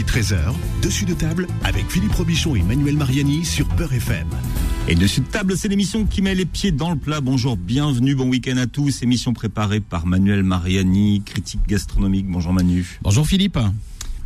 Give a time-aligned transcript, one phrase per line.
[0.00, 4.26] midi 13h, dessus de table avec Philippe Robichon et Manuel Mariani sur Peur FM.
[4.88, 7.20] Et dessus de table, c'est l'émission qui met les pieds dans le plat.
[7.20, 9.02] Bonjour, bienvenue, bon week-end à tous.
[9.02, 12.26] Émission préparée par Manuel Mariani, critique gastronomique.
[12.26, 12.98] Bonjour Manu.
[13.02, 13.58] Bonjour Philippe.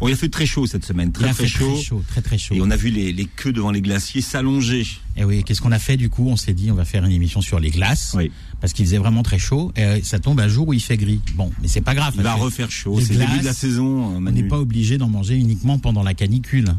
[0.05, 1.73] Bon, il a fait très chaud cette semaine, très Il a très fait chaud.
[1.73, 2.54] Très chaud, très très chaud.
[2.54, 4.86] Et on a vu les, les queues devant les glaciers s'allonger.
[5.16, 6.29] Et oui, qu'est-ce qu'on a fait du coup?
[6.29, 8.30] On s'est dit on va faire une émission sur les glaces Oui.
[8.61, 10.98] parce qu'il faisait vraiment très chaud et euh, ça tombe un jour où il fait
[10.98, 11.22] gris.
[11.36, 12.12] Bon, mais c'est pas grave.
[12.18, 13.00] Il va refaire chaud.
[13.00, 16.03] C'est le début de la saison, euh, On n'est pas obligé d'en manger uniquement pendant
[16.03, 16.75] la canicule.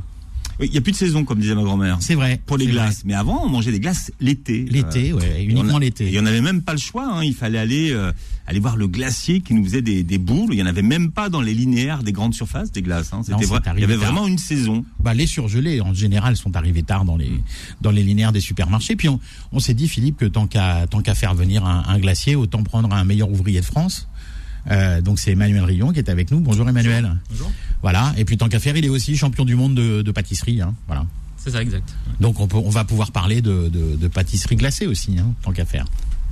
[0.59, 1.97] Oui, Il n'y a plus de saison, comme disait ma grand-mère.
[1.99, 2.39] C'est vrai.
[2.45, 3.03] Pour les glaces.
[3.05, 4.63] Mais avant, on mangeait des glaces l'été.
[4.69, 6.11] L'été, Euh, ouais, uniquement a- l'été.
[6.13, 7.07] Et on n'avait même pas le choix.
[7.11, 7.23] hein.
[7.23, 8.11] Il fallait aller euh,
[8.47, 10.53] aller voir le glacier qui nous faisait des, des boules.
[10.53, 13.11] Il y en avait même pas dans les linéaires des grandes surfaces des glaces.
[13.13, 13.21] hein.
[13.23, 13.59] C'était c'est vrai.
[13.75, 14.11] Il y avait tard.
[14.13, 14.85] vraiment une saison.
[14.99, 17.31] Bah, les surgelés, en général, sont arrivés tard dans les
[17.81, 18.95] dans les linéaires des supermarchés.
[18.95, 19.19] Puis on,
[19.51, 22.63] on s'est dit, Philippe, que tant qu'à tant qu'à faire venir un, un glacier, autant
[22.63, 24.07] prendre un meilleur ouvrier de France.
[24.71, 26.39] Euh, donc c'est Emmanuel Rion qui est avec nous.
[26.39, 27.17] Bonjour Emmanuel.
[27.29, 27.51] Bonjour.
[27.85, 28.13] Voilà.
[28.17, 30.59] Et puis tant qu'à faire, il est aussi champion du monde de, de pâtisserie.
[30.59, 30.73] Hein.
[30.87, 31.05] Voilà.
[31.37, 31.87] C'est ça, exact.
[32.19, 35.51] Donc on, peut, on va pouvoir parler de, de, de pâtisserie glacée aussi, hein, tant
[35.53, 35.85] qu'à faire.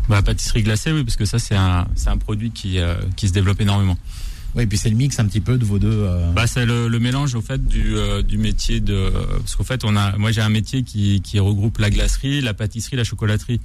[0.09, 3.61] Bah, pâtisserie glacée, oui, parce que ça, c'est un, produit qui, euh, qui se développe
[3.61, 3.99] énormément.
[4.55, 5.91] Oui, et puis c'est le mix un petit peu de vos deux.
[5.91, 9.63] euh, Bah, c'est le, le mélange, au fait, du, euh, du métier de, parce qu'au
[9.63, 13.03] fait, on a, moi, j'ai un métier qui, qui regroupe la glacerie, la pâtisserie, la
[13.03, 13.61] chocolaterie.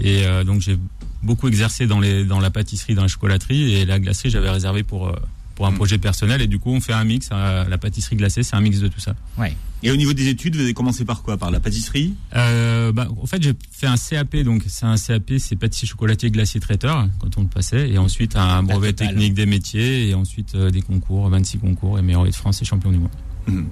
[0.00, 0.78] Et euh, donc, j'ai
[1.22, 4.82] beaucoup exercé dans les, dans la pâtisserie, dans la chocolaterie, et la glacerie, j'avais réservé
[4.82, 5.12] pour, euh,
[5.58, 5.74] pour un Mm.
[5.74, 6.40] projet personnel.
[6.40, 7.30] Et du coup, on fait un mix.
[7.32, 9.14] euh, la pâtisserie glacée, c'est un mix de tout ça.
[9.38, 9.54] ouais.
[9.82, 11.36] Et au niveau des études, vous avez commencé par quoi?
[11.36, 12.14] Par la pâtisserie?
[12.34, 16.30] Euh, bah, en fait, j'ai fait un CAP, donc c'est un CAP, c'est pâtissier chocolatier
[16.32, 20.54] glacier traiteur quand on le passait, et ensuite un brevet technique des métiers, et ensuite
[20.56, 23.64] euh, des concours, 26 concours, et meilleur de France et champion du monde.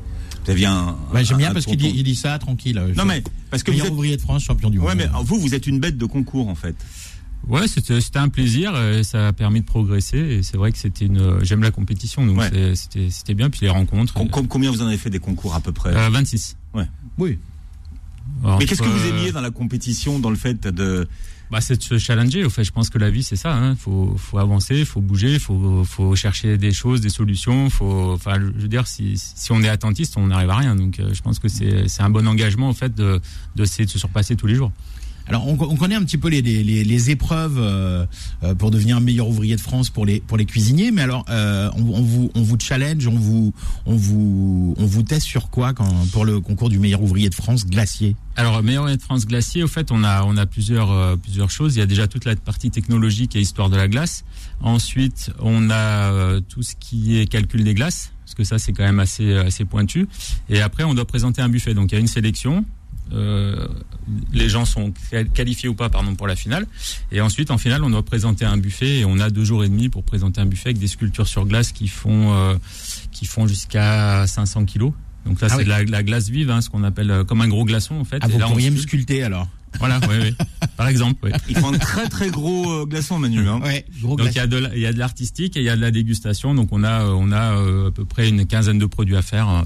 [0.48, 0.96] Aviez un.
[1.12, 2.80] Ouais, J'aime bien un parce qu'il dit, ça tranquille.
[2.96, 3.92] Non mais parce que vous meilleur êtes.
[3.92, 4.86] ouvrier de France, champion du monde.
[4.86, 6.76] Ouais, mais vous, vous êtes une bête de concours en fait.
[7.48, 11.04] Ouais, c'était un plaisir, euh, ça a permis de progresser, et c'est vrai que c'était
[11.06, 12.74] une, euh, j'aime la compétition, donc Ouais.
[12.74, 14.14] c'était bien, puis les rencontres.
[14.14, 15.90] Com- com- combien vous en avez fait des concours à peu près?
[15.94, 16.56] Euh, 26.
[17.18, 17.38] Oui.
[18.44, 21.06] Alors, Mais qu'est-ce que euh, vous aimiez dans la compétition, dans le fait de
[21.50, 22.44] Bah, c'est de se challenger.
[22.44, 23.56] Au fait, je pense que la vie, c'est ça.
[23.70, 27.70] Il faut, faut avancer, faut bouger, faut, faut chercher des choses, des solutions.
[27.70, 30.74] Faut, enfin, je veux dire, si, si on est attentiste, on n'arrive à rien.
[30.74, 33.20] Donc, euh, je pense que c'est, un bon engagement, au fait, de,
[33.54, 34.72] de essayer de se surpasser tous les jours.
[35.28, 38.06] Alors on, on connaît un petit peu les, les, les- les épreuves euh,
[38.44, 41.68] euh, pour devenir meilleur ouvrier de France pour les pour les cuisiniers, mais alors euh,
[41.76, 43.52] on, vous on vous challenge, on vous
[43.86, 47.34] on vous on vous teste sur quoi quand pour le concours du meilleur ouvrier de
[47.34, 48.14] France glacier?
[48.38, 51.74] Alors, meilleur de France glacier, au fait, on a, on a plusieurs, euh, plusieurs choses.
[51.74, 54.26] Il y a déjà toute la partie technologique et histoire de la glace.
[54.60, 58.74] Ensuite, on a euh, tout ce qui est calcul des glaces, parce que ça, c'est
[58.74, 60.06] quand même assez, assez pointu.
[60.50, 61.72] Et après, on doit présenter un buffet.
[61.72, 62.66] Donc, il y a une sélection.
[63.12, 63.66] Euh,
[64.32, 64.92] les gens sont
[65.34, 66.66] qualifiés ou pas pardon pour la finale
[67.12, 69.68] et ensuite en finale on doit présenter un buffet et on a deux jours et
[69.68, 72.56] demi pour présenter un buffet avec des sculptures sur glace qui font euh,
[73.12, 74.92] qui font jusqu'à 500 kilos
[75.24, 75.64] donc là Ah c'est oui.
[75.64, 78.04] de la, la glace vive hein, ce qu'on appelle euh, comme un gros glaçon en
[78.04, 80.34] fait Ah Et vous là, on pourriez me sculpter alors Voilà, oui, oui.
[80.76, 81.30] Par exemple, oui.
[81.48, 83.46] Il faut un très très gros euh, glaçon, Manu.
[83.48, 83.60] Hein.
[83.62, 85.64] Ouais, gros Donc il y a de la- il y a de l'artistique et il
[85.64, 86.54] y a de la dégustation.
[86.54, 89.64] Donc on a on a euh, à peu près une quinzaine de produits à faire.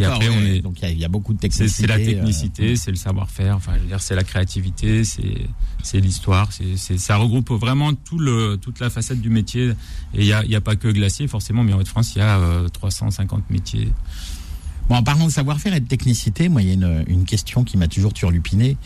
[0.18, 1.82] D'accord, on est- donc il y a- il y, a beaucoup de C'est technicité.
[1.82, 3.56] c'est la euh, technicité, c'est le savoir-faire.
[3.56, 6.48] Enfin, je veux dire, c'est la créativité, c'est l'histoire.
[6.52, 9.70] C'est ça regroupe vraiment tout le toute la facette du métier.
[10.14, 12.18] Et il y a il y a pas que glacier forcément, mais en France il
[12.18, 13.88] y a euh, 350 métiers.
[14.92, 17.64] Bon, en parlant de savoir-faire et de technicité, moi, il y a une, une question
[17.64, 18.76] qui m'a toujours turlupiné.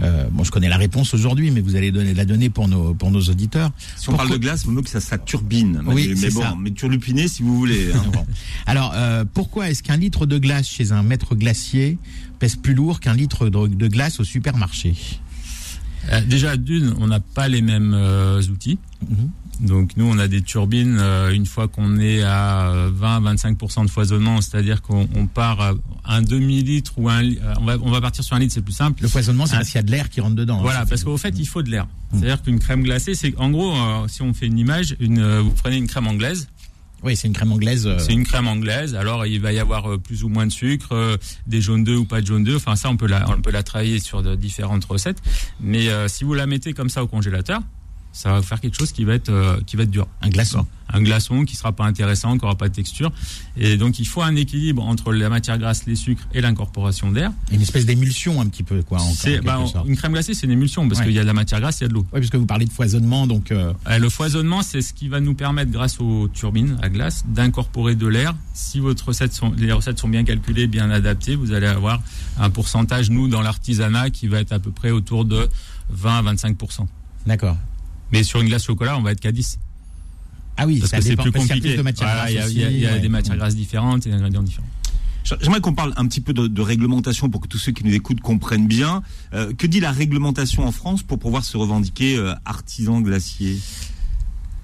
[0.00, 2.94] Euh, bon, je connais la réponse aujourd'hui, mais vous allez donner, la donner pour nos,
[2.94, 3.72] pour nos auditeurs.
[3.96, 5.82] Si on parle de glace, vous mieux que ça, ça turbine.
[5.84, 6.54] Oui, mais bon, ça.
[6.56, 7.90] mais turlupiner si vous voulez.
[7.92, 8.04] hein.
[8.12, 8.24] Bon.
[8.66, 11.98] Alors, euh, pourquoi est-ce qu'un litre de glace chez un maître glacier
[12.38, 14.94] pèse plus lourd qu'un litre de, de glace au supermarché?
[16.12, 18.78] Euh, déjà d'une, on n'a pas les mêmes euh, outils.
[19.10, 19.30] Mhm.
[19.60, 24.40] Donc nous, on a des turbines, euh, une fois qu'on est à 20-25% de foisonnement,
[24.40, 25.72] c'est-à-dire qu'on on part à
[26.04, 27.24] un demi-litre ou un...
[27.24, 29.02] euh, On va, on va partir sur un litre, c'est plus simple.
[29.02, 29.58] Le foisonnement, c'est Ah.
[29.58, 30.58] parce qu'il y a de l'air qui rentre dedans.
[30.58, 30.62] hein.
[30.62, 31.86] Voilà, parce qu'au fait, il faut de l'air.
[32.12, 35.40] C'est-à-dire qu'une crème glacée, c'est en gros, euh, si on fait une image, une, euh,
[35.40, 36.48] vous prenez une crème anglaise,
[37.02, 37.86] Oui, c'est une crème anglaise.
[37.86, 38.94] euh, c'est une crème anglaise.
[38.94, 41.16] Alors il va y avoir euh, plus ou moins de sucre, euh,
[41.46, 42.56] des jaunes d'œufs ou pas de jaunes d'œufs.
[42.56, 45.20] Enfin ça, on peut la, on peut la travailler sur de différentes recettes.
[45.60, 47.60] Mais euh, si vous la mettez comme ça au congélateur,
[48.16, 50.06] ça va faire quelque chose qui va être, euh, qui va être dur.
[50.22, 50.66] un glaçon.
[50.92, 53.12] un glaçon qui sera pas intéressant, qui aura pas de texture.
[53.56, 57.32] Et donc il faut un équilibre entre la matière grasse, les sucres et l'incorporation d'air.
[57.52, 59.00] Une espèce d'émulsion un petit peu, quoi.
[59.02, 59.12] En,
[59.44, 61.06] bah, une crème glacée, c'est une émulsion parce Ouais.
[61.06, 62.06] qu'il y a de la matière grasse, il y a de l'eau.
[62.12, 63.50] Oui, parce que vous parlez de foisonnement, donc.
[63.52, 67.24] euh, Euh, Le foisonnement, c'est ce qui va nous permettre, grâce aux turbines à glace,
[67.26, 68.34] d'incorporer de l'air.
[68.54, 72.00] Si votre recette sont, les recettes sont bien calculées, bien adaptées, vous allez avoir
[72.38, 75.48] un pourcentage, nous, dans l'artisanat, qui va être à peu près autour de
[75.90, 76.86] 20 à 25%
[77.26, 77.56] D'accord.
[78.12, 79.58] Mais sur une glace chocolat, on va être qu'à 10.
[80.58, 81.82] Ah oui, parce ça que c'est plus compliqué.
[81.82, 83.00] matières Voilà, grasses il y a, aussi, il y a- il y a ouais.
[83.00, 84.66] des matières grasses différentes et des ingrédients différents.
[85.42, 87.92] J'aimerais qu'on parle un petit peu de, de réglementation pour que tous ceux qui nous
[87.92, 89.02] écoutent comprennent bien.
[89.34, 93.58] Euh, que dit la réglementation en France pour pouvoir se revendiquer euh, artisan glacier?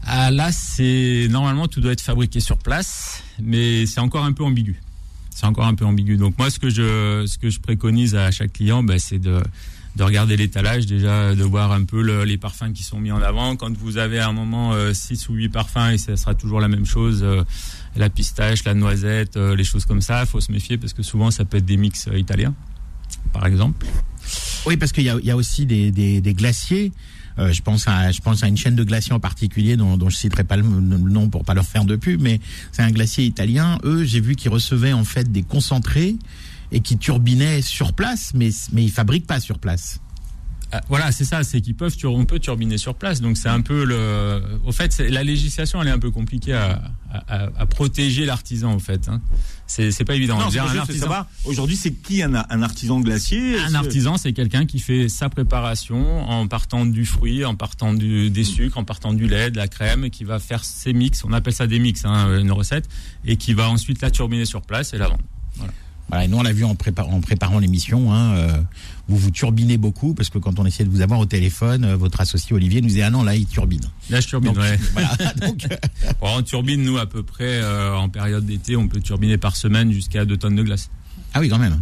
[0.04, 4.44] Ah, là, c'est normalement tout doit être fabriqué sur place, mais c'est encore un peu
[4.44, 4.80] ambigu.
[5.30, 6.16] C'est encore un peu ambigu.
[6.16, 9.42] Donc moi, ce que je ce que je préconise à chaque client, bah, c'est de
[9.96, 13.20] de regarder l'étalage déjà, de voir un peu le- les parfums qui sont mis en
[13.20, 13.56] avant.
[13.56, 16.68] Quand vous avez à un moment 6 ou 8 parfums et ça sera toujours la
[16.68, 17.42] même chose, euh,
[17.96, 21.30] la pistache, la noisette, euh, les choses comme ça, faut se méfier parce que souvent
[21.30, 22.54] ça peut être des mix euh, italiens,
[23.34, 23.84] par exemple.
[24.66, 26.92] Oui, parce qu'il y y a aussi des, des, des glaciers.
[27.38, 30.08] Euh, je pense à, je pense à une chaîne de glaciers en particulier dont, dont
[30.10, 32.40] je citerai pas le, le nom pour pas leur faire de pub, mais
[32.72, 33.78] c'est un glacier italien.
[33.84, 36.16] Eux, j'ai vu qu'ils recevaient en fait des concentrés
[36.72, 40.00] et qui turbinaient sur place, mais mais ils fabriquent pas sur place.
[40.74, 43.20] Ah, Voilà, c'est ça, c'est qu'ils peuvent, on peut turbiner sur place.
[43.20, 44.40] Donc c'est un peu le.
[44.64, 46.80] Au fait, la législation, elle est un peu compliquée à,
[47.12, 49.06] à, à- à protéger l'artisan, en fait.
[49.10, 49.20] Hein.
[49.66, 50.38] C'est c'est pas évident.
[50.80, 51.04] Artisan.
[51.44, 53.58] Aujourd'hui, c'est qui un, un artisan glacier?
[53.58, 58.30] Un artisan, c'est quelqu'un qui fait sa préparation en partant du fruit, en partant du,
[58.30, 61.22] des sucres, en partant du lait, de la crème, et qui va faire ses mix.
[61.25, 62.88] On appelle ça des mix, hein, une recette,
[63.26, 65.22] et qui va ensuite la turbiner sur place et la vendre.
[65.56, 65.72] Voilà,
[66.20, 68.12] et nous on l'a vu en, prépa- en préparant l'émission.
[68.12, 68.56] Hein, euh,
[69.09, 71.97] vous vous turbinez beaucoup parce que quand on essayait de vous avoir au téléphone, euh,
[71.97, 73.81] votre associé Olivier nous disait ah non là il turbine.
[74.11, 74.53] Là, je turbine.
[74.53, 74.79] Donc, ouais.
[74.93, 75.76] voilà, donc, euh,
[76.20, 79.56] Bon, on turbine, nous, à peu près, euh, en période d'été, on peut turbiner par
[79.56, 80.91] semaine jusqu'à 2 tonnes de glace.
[81.35, 81.81] Ah oui, quand même.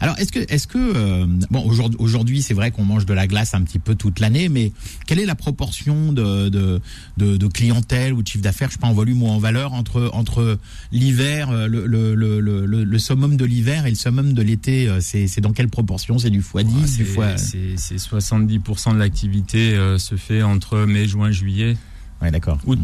[0.00, 1.64] Alors, est-ce que, est-ce que, euh, bon,
[1.98, 4.72] aujourd'hui, c'est vrai qu'on mange de la glace un petit peu toute l'année, mais
[5.06, 6.80] quelle est la proportion de, de,
[7.16, 9.72] de, de clientèle ou de chiffre d'affaires, je sais pas en volume ou en valeur,
[9.72, 10.58] entre, entre
[10.92, 14.88] l'hiver, euh, le, le, le, le, le summum de l'hiver et le summum de l'été
[14.88, 16.18] euh, C'est, c'est dans quelle proportion?
[16.18, 17.36] C'est du x 10, Ah, du c'est, fois.
[17.36, 21.76] c'est, c'est 70% de l'activité euh, se fait entre mai, juin, juillet,
[22.22, 22.58] Ouais, d'accord.
[22.66, 22.78] août.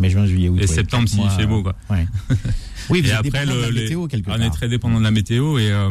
[0.00, 0.58] Mais juin, juillet, août.
[0.58, 1.74] Et ouais, septembre s'il fait beau, quoi.
[1.90, 2.06] Ouais.
[2.88, 4.42] Oui, Et après, dépendant de la le, météo quelque on part.
[4.42, 5.90] est très dépendant de la météo et, euh,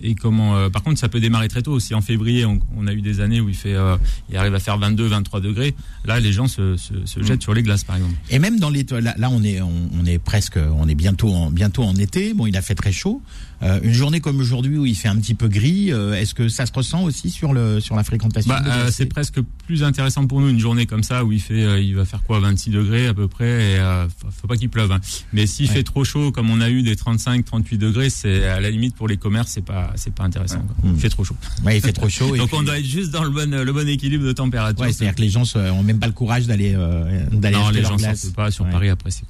[0.00, 0.56] et comment.
[0.56, 1.78] euh, par contre, ça peut démarrer très tôt.
[1.80, 3.98] Si en février, on, on a eu des années où il fait, euh,
[4.30, 5.74] il arrive à faire 22, 23 degrés,
[6.06, 7.06] là, les gens se, se, Mm.
[7.06, 8.14] se jettent sur les glaces, par exemple.
[8.30, 9.70] Et même dans les là, là, on est on,
[10.00, 12.32] on est presque on est bientôt en bientôt en été.
[12.32, 13.20] Bon, il a fait très chaud.
[13.62, 16.48] Euh, une journée comme aujourd'hui où il fait un petit peu gris, euh, est-ce que
[16.48, 20.26] ça se ressent aussi sur le sur la fréquentation Bah, euh, c'est presque plus intéressant
[20.26, 22.70] pour nous une journée comme ça où il fait, euh, il va faire quoi, 26
[22.70, 23.44] degrés à peu près.
[23.72, 24.06] Et, euh,
[24.40, 24.92] faut, pas qu'il pleuve.
[24.92, 25.00] hein.
[25.34, 25.74] Mais s'il Ouais.
[25.74, 28.94] fait trop chaud, comme on a eu des 35, 38 degrés, c'est à la limite
[28.96, 30.60] pour les commerces, c'est pas, c'est pas intéressant.
[30.62, 30.76] quoi.
[30.92, 31.36] Il fait trop chaud.
[31.64, 32.34] Ouais, il fait trop chaud.
[32.36, 34.80] Donc puis- on doit être juste dans le bon, le bon équilibre de température.
[34.86, 37.68] Ouais, c'est-à-dire que les gens se- ont même pas le courage d'aller euh, d'aller non,
[37.68, 38.70] les gens sortent pas sur Ouais.
[38.70, 39.10] Paris après.
[39.10, 39.24] C'est.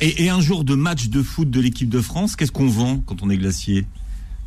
[0.00, 2.98] Et, et un jour de match de foot de l'équipe de France, qu'est-ce qu'on vend
[3.06, 3.86] quand on est glacier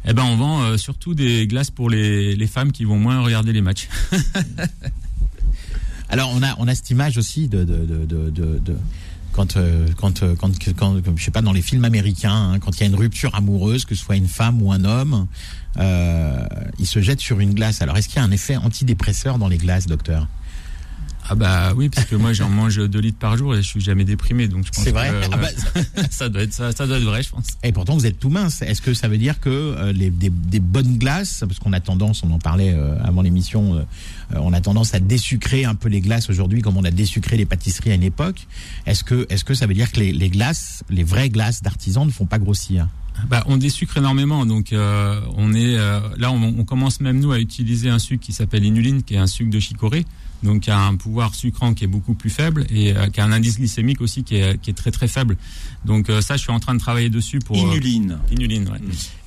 [0.06, 3.22] Eh ben, on vend euh, surtout des glaces pour les, les femmes qui vont moins
[3.22, 3.88] regarder les matchs.
[6.10, 8.78] Alors on a on a cette image aussi de de de de, de- de-
[9.31, 12.75] quand, euh, quand, euh, quand, quand, je sais pas, dans les films américains, hein, quand
[12.75, 15.28] il y a une rupture amoureuse, que ce soit une femme ou un homme,
[15.78, 16.46] euh,
[16.80, 17.81] il se jette sur une glace.
[17.84, 20.28] Alors, est-ce qu'il y a un effet antidépresseur dans les glaces, docteur?
[21.31, 23.81] Ah bah oui, parce que moi j'en mange 2 litres par jour et je suis
[23.81, 25.48] jamais déprimé, donc je pense C'est que, vrai euh, Ah bah,
[26.10, 27.46] ça doit être ça, ça doit être vrai, je pense.
[27.64, 28.62] Et pourtant, vous êtes tout mince.
[28.64, 31.80] Est-ce que ça veut dire que euh, les, des, des bonnes glaces, parce qu'on a
[31.80, 33.80] tendance, on en parlait euh, avant l'émission, euh,
[34.34, 37.38] euh, on a tendance à désucrer un peu les glaces aujourd'hui, comme on a désucré
[37.38, 38.48] les pâtisseries à une époque.
[38.88, 42.06] Est-ce que, est-ce que ça veut dire que les, les glaces, les vraies glaces d'artisans
[42.06, 42.88] ne font pas grossir?
[43.27, 47.32] Bah, on désucre énormément, donc euh, on est euh, là, on, on commence même nous
[47.32, 50.06] à utiliser un sucre qui s'appelle inuline, qui est un sucre de chicorée,
[50.43, 53.25] donc qui a un pouvoir sucrant qui est beaucoup plus faible et euh, qui a
[53.25, 55.36] un indice glycémique aussi qui est, qui est très très faible.
[55.86, 58.19] Donc euh, ça, je suis en train de travailler dessus pour euh, Inuline.
[58.31, 58.79] Inuline, ouais.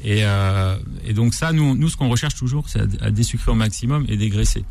[0.05, 0.77] Et, euh,
[1.07, 4.05] et donc ça, nous, nous, ce qu'on recherche toujours, c'est à, à désucrer au maximum
[4.09, 4.65] et dégraisser.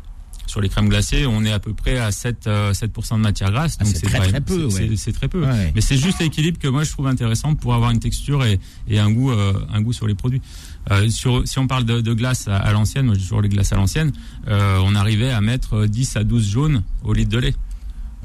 [0.48, 3.52] Sur les crèmes glacées, on est à peu près à 7, euh, 7% de matière
[3.52, 3.76] grasse.
[3.80, 5.12] Ah, donc c'est très, très peu, c'est- ouais.
[5.12, 5.46] très peu.
[5.46, 5.72] Ouais.
[5.74, 8.58] Mais c'est juste l'équilibre que moi je trouve intéressant pour avoir une texture et,
[8.88, 10.42] et un goût, euh, un goût sur les produits.
[10.90, 13.72] Euh, sur, si on parle de, glace à, à l'ancienne, moi j'ai toujours les glaces
[13.72, 14.12] à l'ancienne,
[14.48, 17.54] euh, on arrivait à mettre 10 à 12 jaunes au litre de lait.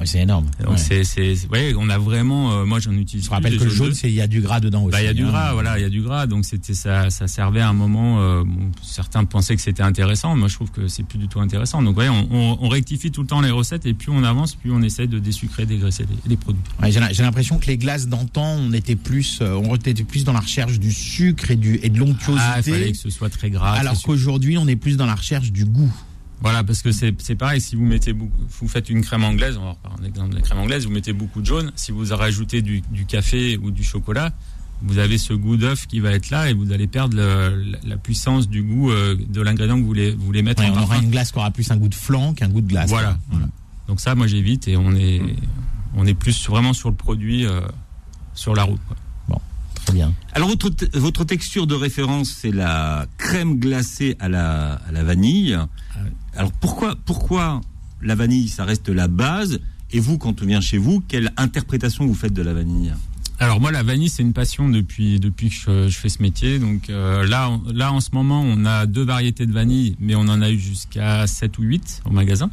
[0.05, 0.45] C'est énorme.
[0.61, 0.77] Donc Ouais.
[0.77, 3.25] c'est, c'est, ouais, on a vraiment, euh, moi j'en utilise.
[3.25, 4.91] Je rappelle que le jaune, c'est il y a du gras dedans aussi.
[4.91, 5.29] Bah, il y a du hein.
[5.29, 8.21] gras, voilà, il y a du gras, donc c'était ça, ça servait à un moment.
[8.21, 11.39] euh, bon, certains pensaient que c'était intéressant, moi je trouve que c'est plus du tout
[11.39, 11.81] intéressant.
[11.81, 14.55] Donc ouais, on, on, on rectifie tout le temps les recettes et plus on avance,
[14.55, 16.61] plus on essaie de désucrer, dégraisser les, les produits.
[16.81, 20.23] Ouais, j'ai j'ai l'impression que les glaces d'antan, on était plus, euh, on était plus
[20.23, 23.09] dans la recherche du sucre et du et de Ah, il l'onctuosité, fallait que ce
[23.09, 23.73] soit très gras.
[23.73, 25.91] alors qu'aujourd'hui, on est plus dans la recherche du goût.
[26.41, 29.57] Voilà, parce que c'est c'est pareil, si vous mettez beaucoup, vous faites une crème anglaise,
[29.57, 32.05] on va reprendre l'exemple de la crème anglaise, vous mettez beaucoup de jaune, si vous
[32.15, 34.31] rajoutez du, du café ou du chocolat,
[34.83, 37.77] vous avez ce goût d'œuf qui va être là et vous allez perdre le- la,
[37.83, 40.77] la puissance du goût euh, de l'ingrédient que vous voulez, vous voulez mettre Ouais, en
[40.77, 42.89] on aura une glace qui aura plus un goût de flanc qu'un goût de glace.
[42.89, 43.17] Voilà.
[43.87, 45.21] Donc ça, moi j'évite et on est,
[45.95, 47.47] on est plus vraiment sur le produit,
[48.35, 48.79] sur la route.
[49.85, 50.13] Très bien.
[50.33, 55.53] Alors votre, votre texture de référence, c'est la crème glacée à la, à la vanille.
[55.57, 55.99] Ah
[56.37, 57.61] Alors pourquoi,
[58.01, 59.59] la vanille, ça reste la base?
[59.91, 62.93] Et vous, quand on vient chez vous, quelle interprétation vous faites de la vanille?
[63.39, 66.57] Alors moi la vanille c'est une passion depuis que je, fais ce métier.
[66.57, 70.21] Donc euh, là là en ce moment on a deux variétés de vanille mais on
[70.21, 72.49] en a eu jusqu'à 7 ou 8 au magasin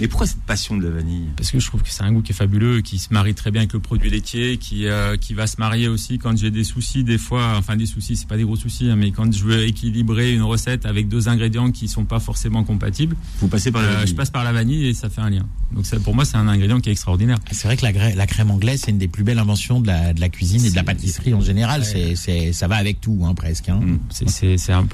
[0.00, 1.26] Mais pourquoi cette passion de la vanille?
[1.36, 3.50] Parce que je trouve que c'est un goût qui est fabuleux qui se marie très
[3.50, 6.64] bien avec le produit laitier qui euh, qui va se marier aussi quand j'ai des
[6.64, 9.44] soucis des fois enfin des soucis c'est pas des gros soucis hein, mais quand je
[9.44, 13.82] veux équilibrer une recette avec deux ingrédients qui sont pas forcément compatibles Vous passez par
[13.82, 14.08] la euh, vanille.
[14.08, 16.36] je passe par la vanille et ça fait un lien donc ça, pour moi c'est
[16.36, 19.24] un ingrédient qui est extraordinaire C'est vrai que la, crème anglaise, c'est une des plus
[19.24, 21.80] belles inventions de la, de la cuisine et de la pâtisserie en général.
[21.80, 21.86] Ouais.
[21.86, 23.68] C'est, c'est, ça va avec tout, hein, presque.
[23.68, 23.80] Hein.
[23.82, 23.98] Mm.
[24.10, 24.86] c'est c'est c'est un-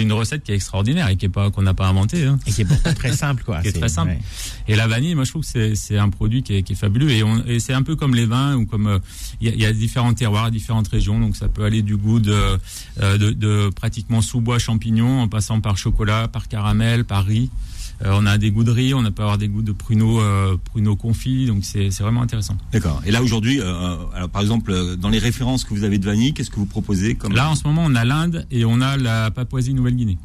[0.00, 2.38] une recette qui est extraordinaire et qui est pas qu'on n'a pas inventée hein.
[2.46, 3.60] Et qui est pourtant très simple, quoi.
[3.62, 4.12] Qui est C'est- très simple.
[4.12, 4.18] ouais.
[4.68, 7.10] Et la vanille, moi je trouve que c'est- un produit qui est, qui est fabuleux
[7.10, 8.98] et, c'est un peu comme les vins ou comme euh,
[9.40, 11.96] il y, a- il y a différents terroirs, différentes régions, donc ça peut aller du
[11.96, 12.32] goût de,
[13.00, 17.50] euh, de, de pratiquement sous-bois champignons en passant par chocolat, par caramel, par riz.
[18.04, 20.56] Euh, on a des goûts de riz, on peut avoir des goûts de pruneaux, euh,
[20.64, 22.56] pruneaux confits, donc c'est vraiment intéressant.
[22.72, 23.00] D'accord.
[23.06, 23.96] Et là aujourd'hui, euh,
[24.32, 27.32] par exemple, dans les références que vous avez de vanille, qu'est-ce que vous proposez comme
[27.34, 30.18] Là en ce moment on a l'Inde et on a la Papouasie-Nouvelle-Guinée.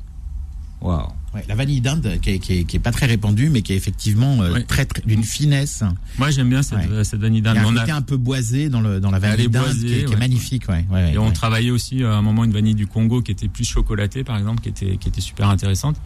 [0.82, 1.08] Waouh.
[1.34, 3.76] Ouais, la vanille d'Inde, qui qui, est, qui est pas très répandue, mais qui est
[3.76, 4.64] effectivement euh, Ouais.
[4.64, 5.84] très, très d'une finesse.
[6.18, 7.04] Moi j'aime bien cette, Ouais.
[7.04, 7.58] cette vanille Il y d'Inde.
[7.58, 9.94] a un a- côté un peu boisé dans, le, dans la vanille d'Inde, boisée, qui,
[9.94, 10.16] est, qui est ouais.
[10.18, 10.70] magnifique.
[10.70, 11.34] Ouais, ouais, Et ouais, on ouais.
[11.34, 14.38] travaillait aussi euh, à un moment une vanille du Congo qui était plus chocolatée, par
[14.38, 15.98] exemple, qui était qui était super intéressante.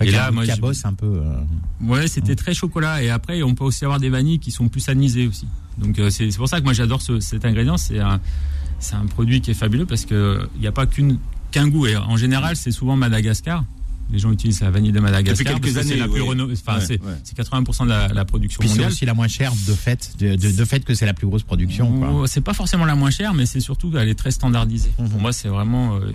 [0.00, 1.06] Et là, moi, je- cabosse un peu.
[1.06, 1.40] euh,
[1.80, 3.02] Ouais, c'était très chocolat.
[3.02, 5.46] Et après, on peut aussi avoir des vanilles qui sont plus anisées aussi.
[5.78, 7.76] Donc euh, c'est pour ça que moi j'adore ce- cet ingrédient.
[7.78, 11.18] C'est un produit qui est fabuleux parce que il n'y a pas qu'une
[11.50, 11.86] qu'un goût.
[11.86, 13.64] Et en général, c'est souvent Madagascar.
[14.10, 16.50] Les gens utilisent la vanille de Madagascar Depuis quelques que c'est années, la plus reno-
[16.50, 17.12] Enfin, Ouais, c'est ouais.
[17.24, 18.90] c'est 80% de la, la production Puis c'est mondiale.
[18.92, 21.42] aussi la moins chère de fait, de, de, de fait que c'est la plus grosse
[21.42, 21.92] production.
[21.98, 22.26] quoi.
[22.26, 24.92] C'est pas forcément la moins chère, mais c'est surtout qu'elle est très standardisée.
[24.98, 25.08] Mhm.
[25.10, 26.10] Pour moi, c'est vraiment, euh,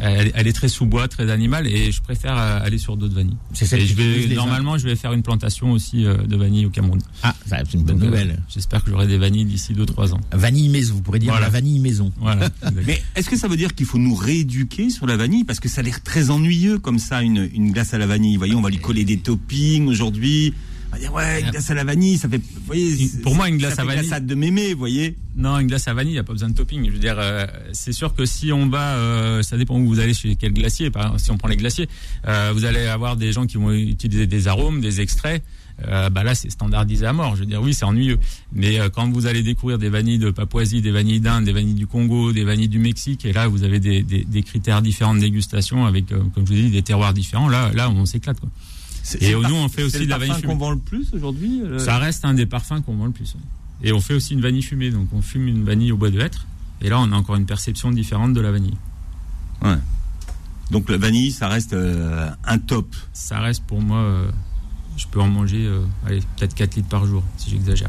[0.00, 3.36] elle, elle est très sous-bois, très animale, et je préfère euh, aller sur d'autres vanilles.
[3.52, 6.66] C'est celle Et je vais, normalement, je vais faire une plantation aussi euh, de vanille
[6.66, 7.00] au Cameroun.
[7.22, 8.42] Ah, ça, c'est une bonne Donc, euh, nouvelle.
[8.48, 10.20] J'espère que j'aurai des vanilles d'ici 2-3 ans.
[10.32, 11.46] Vanille maison, vous pourrez dire Voilà.
[11.46, 12.12] la vanille maison.
[12.18, 12.48] Voilà.
[12.86, 15.44] Mais est-ce que ça veut dire qu'il faut nous rééduquer sur la vanille?
[15.44, 18.34] Parce que ça a l'air très ennuyeux comme ça, une, une glace à la vanille.
[18.34, 20.54] Vous voyez, on va lui coller des toppings aujourd'hui.
[20.90, 22.38] On va dire, ouais, une glace à la vanille, ça fait.
[22.38, 25.16] Vous voyez, pour moi, une glace ça à vanille- glaçade de mémé, vous voyez.
[25.36, 26.86] Non, une glace à vanille, il n'y a pas besoin de topping.
[26.86, 30.00] Je veux dire, euh, c'est sûr que si on va, euh, ça dépend où vous
[30.00, 30.90] allez chez quel glacier.
[30.90, 31.88] Par exemple, si on prend les glaciers,
[32.26, 35.42] euh, vous allez avoir des gens qui vont utiliser des arômes, des extraits.
[35.86, 37.36] Euh, bah là, c'est standardisé à mort.
[37.36, 38.18] Je veux dire, oui, c'est ennuyeux.
[38.52, 41.74] Mais euh, quand vous allez découvrir des vanilles de Papouasie, des vanilles d'Inde, des vanilles
[41.74, 45.14] du Congo, des vanilles du Mexique, et là, vous avez des, des, des critères différents
[45.14, 47.48] de dégustation avec, euh, comme je vous dis, des terroirs différents.
[47.48, 48.40] Là, là, on s'éclate.
[48.40, 48.48] Quoi.
[49.08, 50.48] C'est- Et c'est nous, le on fait aussi c'est le de la parfum vanille qu'on
[50.52, 50.60] fumée.
[50.60, 51.62] vend le plus aujourd'hui.
[51.64, 53.34] euh, Ça reste un des parfums qu'on vend le plus.
[53.34, 53.40] ouais.
[53.88, 54.90] Et on fait aussi une vanille fumée.
[54.90, 56.46] Donc, on fume une vanille au bois de hêtre.
[56.82, 58.76] Et là, on a encore une perception différente de la vanille.
[60.70, 62.94] Donc la vanille, ça reste euh, un top.
[63.14, 64.30] Ça reste pour moi, euh,
[64.98, 67.88] je peux en manger euh, allez, peut-être 4 litres par jour, si j'exagère.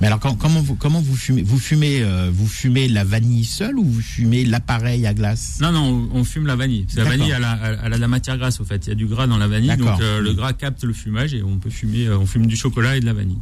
[0.00, 1.42] Mais alors quand- comment vous comment vous fumez?
[1.42, 5.58] Vous fumez euh, vous fumez la vanille seule ou vous fumez l'appareil à glace?
[5.60, 6.86] Non, non, on, fume la vanille.
[6.86, 8.86] Que La vanille, elle a, elle a de la matière grasse, au fait.
[8.86, 11.32] Il y a du gras dans la vanille, donc euh, le gras capte le fumage
[11.32, 13.38] et on peut fumer, euh, on fume du chocolat et de la vanille.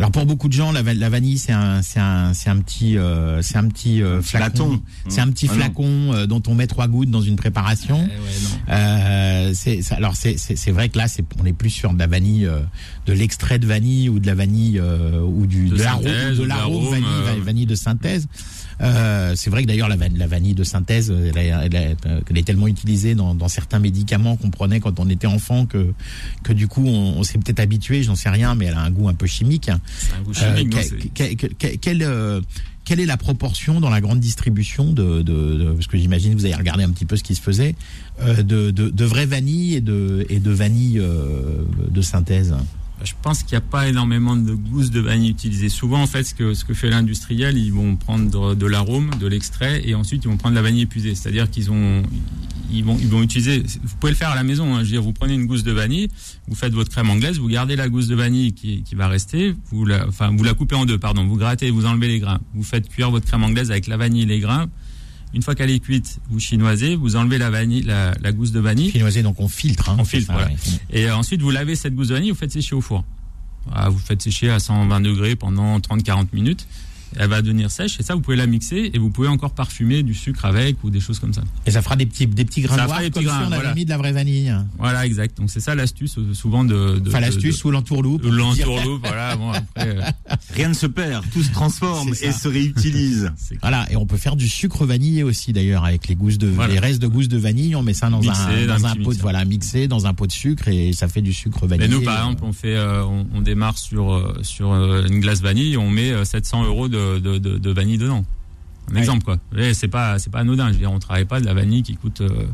[0.00, 2.56] Alors pour beaucoup de gens la, va- la vanille c'est un c'est un c'est un
[2.58, 6.54] petit euh, c'est un petit euh, flacon c'est un petit Ah flacon euh, dont on
[6.54, 8.08] met trois gouttes dans une préparation.
[8.10, 8.14] Eh
[8.70, 8.74] ouais.
[8.74, 12.06] Euh, c'est alors c'est c'est vrai que là c'est on est plus sur de la
[12.06, 12.60] vanille euh,
[13.06, 16.04] de l'extrait de vanille ou de la vanille euh, ou du De de l'arôme
[16.38, 18.26] de l'arôme vanille, vanille de synthèse.
[18.82, 23.14] Euh, c'est vrai que d'ailleurs la, van- la vanille de synthèse elle est tellement utilisée
[23.14, 25.92] dans, dans certains médicaments qu'on prenait quand on était enfant que
[26.42, 28.90] que du coup on, on s'est peut-être habitué j'en sais rien mais elle a un
[28.90, 29.70] goût un peu chimique.
[30.42, 30.54] Euh,
[31.58, 32.40] que- quelle, euh,
[32.84, 36.38] quelle est la proportion dans la grande distribution de, de, de- parce que j'imagine que
[36.38, 37.74] vous avez regardé un petit peu ce qui se faisait
[38.22, 42.54] euh, de, de, de vraie vanille et de et de vanille euh, de synthèse?
[43.02, 45.68] Je pense qu'il n'y a pas énormément de gousses de vanille utilisées.
[45.68, 49.10] Souvent, en fait, ce que, ce que fait l'industriel, ils vont prendre de, de l'arôme,
[49.18, 51.14] de l'extrait, et ensuite ils vont prendre la vanille épuisée.
[51.14, 52.02] C'est-à-dire qu'ils ont,
[52.70, 53.62] ils vont, ils vont utiliser.
[53.82, 54.74] Vous pouvez le faire à la maison.
[54.74, 56.08] Hein, je veux dire, vous prenez une gousse de vanille,
[56.46, 59.54] vous faites votre crème anglaise, vous gardez la gousse de vanille qui, qui va rester,
[59.70, 61.26] vous la, enfin, vous la coupez en deux, pardon.
[61.26, 62.40] Vous grattez, vous enlevez les grains.
[62.54, 64.68] Vous faites cuire votre crème anglaise avec la vanille et les grains.
[65.32, 68.58] Une fois qu'elle est cuite, vous chinoisez, vous enlevez la vanille, la, la gousse de
[68.60, 68.90] vanille.
[68.90, 69.88] Chinoisé donc on filtre.
[69.90, 70.48] Hein, On filtre, ça, voilà.
[70.48, 70.56] ouais.
[70.92, 73.04] Et ensuite, vous lavez cette gousse de vanille, vous faites sécher au four.
[73.66, 76.66] Voilà, vous faites sécher à 120 degrés pendant 30-40 minutes.
[77.16, 80.02] Elle va devenir sèche et ça, vous pouvez la mixer et vous pouvez encore parfumer
[80.02, 81.42] du sucre avec ou des choses comme ça.
[81.66, 83.38] Et ça fera des petits, des petits grains Ça noirs fera des comme petits si
[83.38, 83.74] grains, on avait voilà.
[83.74, 84.54] mis de la vraie vanille.
[84.78, 85.36] Voilà, exact.
[85.38, 86.98] Donc c'est ça l'astuce euh, souvent de.
[86.98, 88.22] de Enfin, l'astuce ou l'entourloupe.
[88.22, 89.36] de l'entourloupe, voilà.
[89.36, 90.00] Bon après, euh,
[90.54, 93.32] Rien ne se perd, tout se transforme et se réutilise.
[93.62, 96.72] Voilà, et on peut faire du sucre vanillé aussi d'ailleurs avec les gousses de Voilà.
[96.72, 98.94] les restes de gousses de vanille, on met ça dans Mixé un dans dans un
[98.96, 101.88] pot de, voilà mixé dans un pot de sucre et ça fait du sucre vanillé.
[101.88, 105.40] Mais nous, par exemple, on fait, euh, on, on démarre sur sur euh, une glace
[105.40, 108.24] vanille, on met euh, 700 euros de, de, de, de vanille dedans.
[108.90, 109.00] Un Ouais.
[109.00, 109.38] exemple quoi.
[109.72, 110.68] C'est pas c'est pas anodin.
[110.68, 112.46] Je veux dire, on travaille pas de la vanille qui coûte, euh,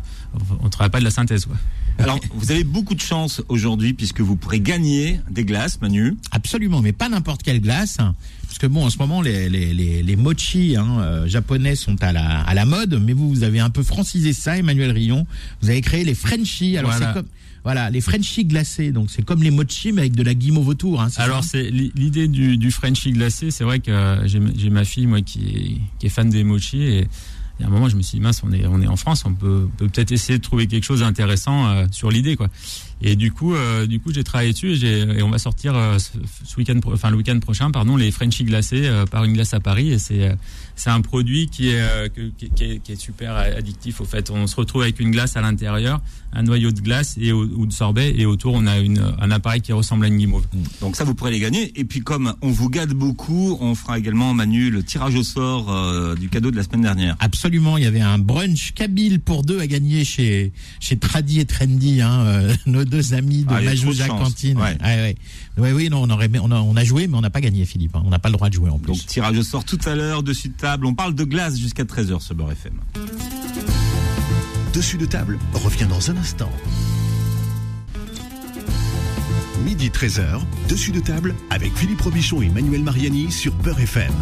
[0.60, 1.56] on travaille pas de la synthèse quoi.
[1.98, 6.14] Alors, vous avez beaucoup de chance aujourd'hui puisque vous pourrez gagner des glaces, Manu.
[6.30, 7.96] Absolument, mais pas n'importe quelle glace.
[8.00, 8.14] hein.
[8.46, 11.96] Parce que bon, en ce moment, les, les, les, les mochi hein, euh, japonais sont
[12.02, 15.26] à la, à la mode, mais vous, vous avez un peu francisé ça, Emmanuel Rion.
[15.62, 16.76] Vous avez créé les Frenchies.
[16.76, 17.06] Alors Voilà.
[17.06, 17.28] c'est comme,
[17.66, 18.92] voilà, les Frenchies glacés.
[18.92, 21.00] Donc c'est comme les mochi, mais avec de la guimauve autour.
[21.02, 23.50] Hein, Alors c'est li- l'idée du, du Frenchie glacé.
[23.50, 26.80] C'est vrai que euh, j'ai ma fille moi qui est, qui est fan des mochi
[26.82, 27.08] et
[27.58, 28.96] il y a un moment je me suis dit mince on est on est en
[28.96, 32.48] France on peut peut peut-être essayer de trouver quelque chose d'intéressant euh, sur l'idée quoi.
[33.02, 35.74] Et du coup euh, du coup j'ai travaillé dessus et, j'ai- et on va sortir
[35.76, 36.12] euh, ce,
[36.44, 39.52] ce week-end pro- enfin le week-end prochain pardon les Frenchie glacés euh, par une glace
[39.52, 40.34] à Paris et c'est euh,
[40.78, 44.30] c'est un produit qui est, euh, qui, qui est qui est super addictif au fait.
[44.30, 46.02] On se retrouve avec une glace à l'intérieur,
[46.34, 49.30] un noyau de glace et au- ou de sorbet et autour on a une un
[49.30, 50.44] appareil qui ressemble à une guimauve.
[50.82, 51.72] Donc ça, vous pourrez les gagner.
[51.80, 55.72] Et puis comme on vous gâte beaucoup, on fera également, Manu, le tirage au sort
[55.72, 57.16] euh, du cadeau de la semaine dernière.
[57.20, 61.46] Absolument, il y avait un brunch kabyle pour deux à gagner chez chez Tradi et
[61.46, 64.22] Trendy, hein, euh, nos deux amis de Ah, il y a trop de Majouja chance.
[64.22, 64.56] Cantine.
[64.58, 64.76] Ouais.
[64.82, 65.16] Ouais, ouais.
[65.58, 67.64] Ouais, oui, non, on aurait, on a, on a joué, mais on n'a pas gagné,
[67.66, 67.94] Philippe.
[67.96, 68.02] hein.
[68.04, 68.92] On n'a pas le droit de jouer en plus.
[68.92, 70.86] Donc tirage au sort tout à l'heure, dessus de table.
[70.86, 72.80] On parle de glace jusqu'à 13h sur Beurre FM.
[74.74, 76.50] Dessus de table revient dans un instant.
[79.64, 84.12] Midi 13h, dessus de table avec Philippe Robichon et Manuel Mariani sur Beurre FM.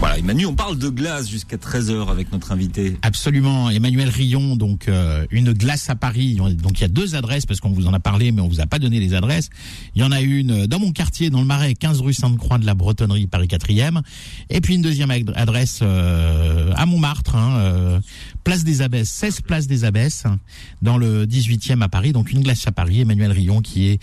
[0.00, 2.96] Voilà, et Manu, on parle de glace jusqu'à 13h avec notre invité.
[3.02, 6.34] Absolument, Emmanuel Rion, donc euh, une glace à Paris.
[6.34, 8.60] Donc il y a deux adresses parce qu'on vous en a parlé, mais on vous
[8.60, 9.50] a pas donné les adresses.
[9.94, 12.58] Il y en a une euh, dans mon quartier, dans le Marais, 15 rue Sainte-Croix
[12.58, 14.02] de la Bretonnerie, Paris 4e,
[14.50, 18.00] et puis une deuxième ad- adresse euh, à Montmartre, hein, euh,
[18.42, 20.38] place des Abbesses, 16 place des Abbesses, hein,
[20.82, 22.12] dans le 18e à Paris.
[22.12, 24.00] Donc une glace à Paris, Emmanuel Rion qui est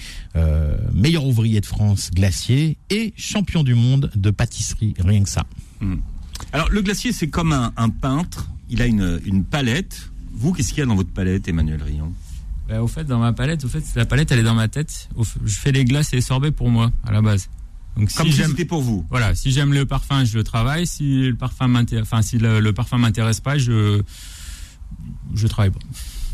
[0.61, 5.45] euh, meilleur ouvrier de France glacier et champion du monde de pâtisserie, rien que ça.
[6.53, 8.47] Alors le glacier, c'est comme un, un peintre.
[8.69, 10.09] Il a une, une palette.
[10.33, 12.13] Vous, qu'est-ce qu'il y a dans votre palette, Emmanuel Rion?
[12.69, 15.09] Bah, au fait, dans ma palette, au fait, la palette, elle est dans ma tête.
[15.43, 17.49] Je fais les glaces et les sorbets pour moi, à la base.
[17.97, 19.05] Donc, Comme si si j'aime, c'était pour vous.
[19.09, 20.87] voilà, si j'aime le parfum, je le travaille.
[20.87, 24.01] Si le parfum m'intéresse, enfin, si le, le parfum m'intéresse pas, je,
[25.35, 25.79] je travaille pas.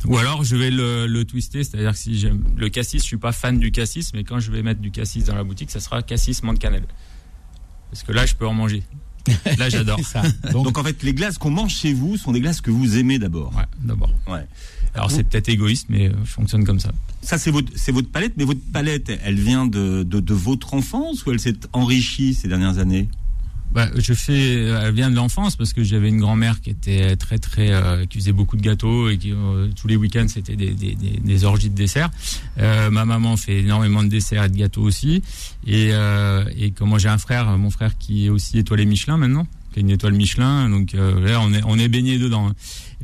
[0.06, 3.18] Ou alors, je vais le, le twister, c'est-à-dire que si j'aime le cassis, je suis
[3.18, 5.80] pas fan du cassis, mais quand je vais mettre du cassis dans la boutique, ça
[5.80, 6.86] sera cassis menthe cannelle.
[7.92, 8.84] Parce que là, je peux en manger.
[9.58, 10.00] Là, j'adore.
[10.52, 12.98] Donc, Donc en fait, les glaces qu'on mange chez vous sont des glaces que vous
[12.98, 13.54] aimez d'abord.
[13.56, 14.12] Ouais, d'abord.
[14.28, 14.46] Ouais.
[14.94, 16.92] Alors, c'est peut-être égoïste, mais euh, je fonctionne comme ça.
[17.22, 20.74] Ça, c'est votre, c'est votre palette, mais votre palette, elle vient de, de, de votre
[20.74, 23.10] enfance ou elle s'est enrichie ces dernières années?
[23.74, 27.38] Bah, je fais, elle vient de l'enfance parce que j'avais une grand-mère qui était très
[27.38, 30.72] très, euh, qui faisait beaucoup de gâteaux et qui euh, tous les week-ends c'était des,
[30.72, 32.10] des, des, des orgies de desserts.
[32.60, 35.22] Euh, ma maman fait énormément de desserts et de gâteaux aussi.
[35.68, 39.46] Et, euh, et comment j'ai un frère, mon frère qui est aussi étoilé Michelin maintenant,
[39.74, 42.48] qui a une étoile Michelin, donc euh, là on est on est baigné dedans.
[42.48, 42.54] hein.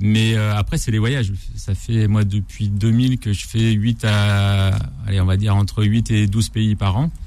[0.02, 1.32] Mais euh, après c'est les voyages.
[1.56, 4.70] Ça fait moi depuis 2000 que je fais 8 à,
[5.06, 7.23] allez on va dire entre 8 et 12 pays par an euh,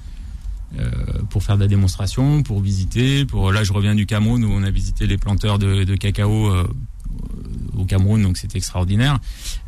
[1.30, 3.24] pour faire de la démonstration, pour visiter.
[3.24, 6.50] Pour là, je reviens du Cameroun où on a visité les planteurs de, de cacao
[6.50, 6.66] euh,
[7.76, 9.18] au Cameroun, donc c'était extraordinaire.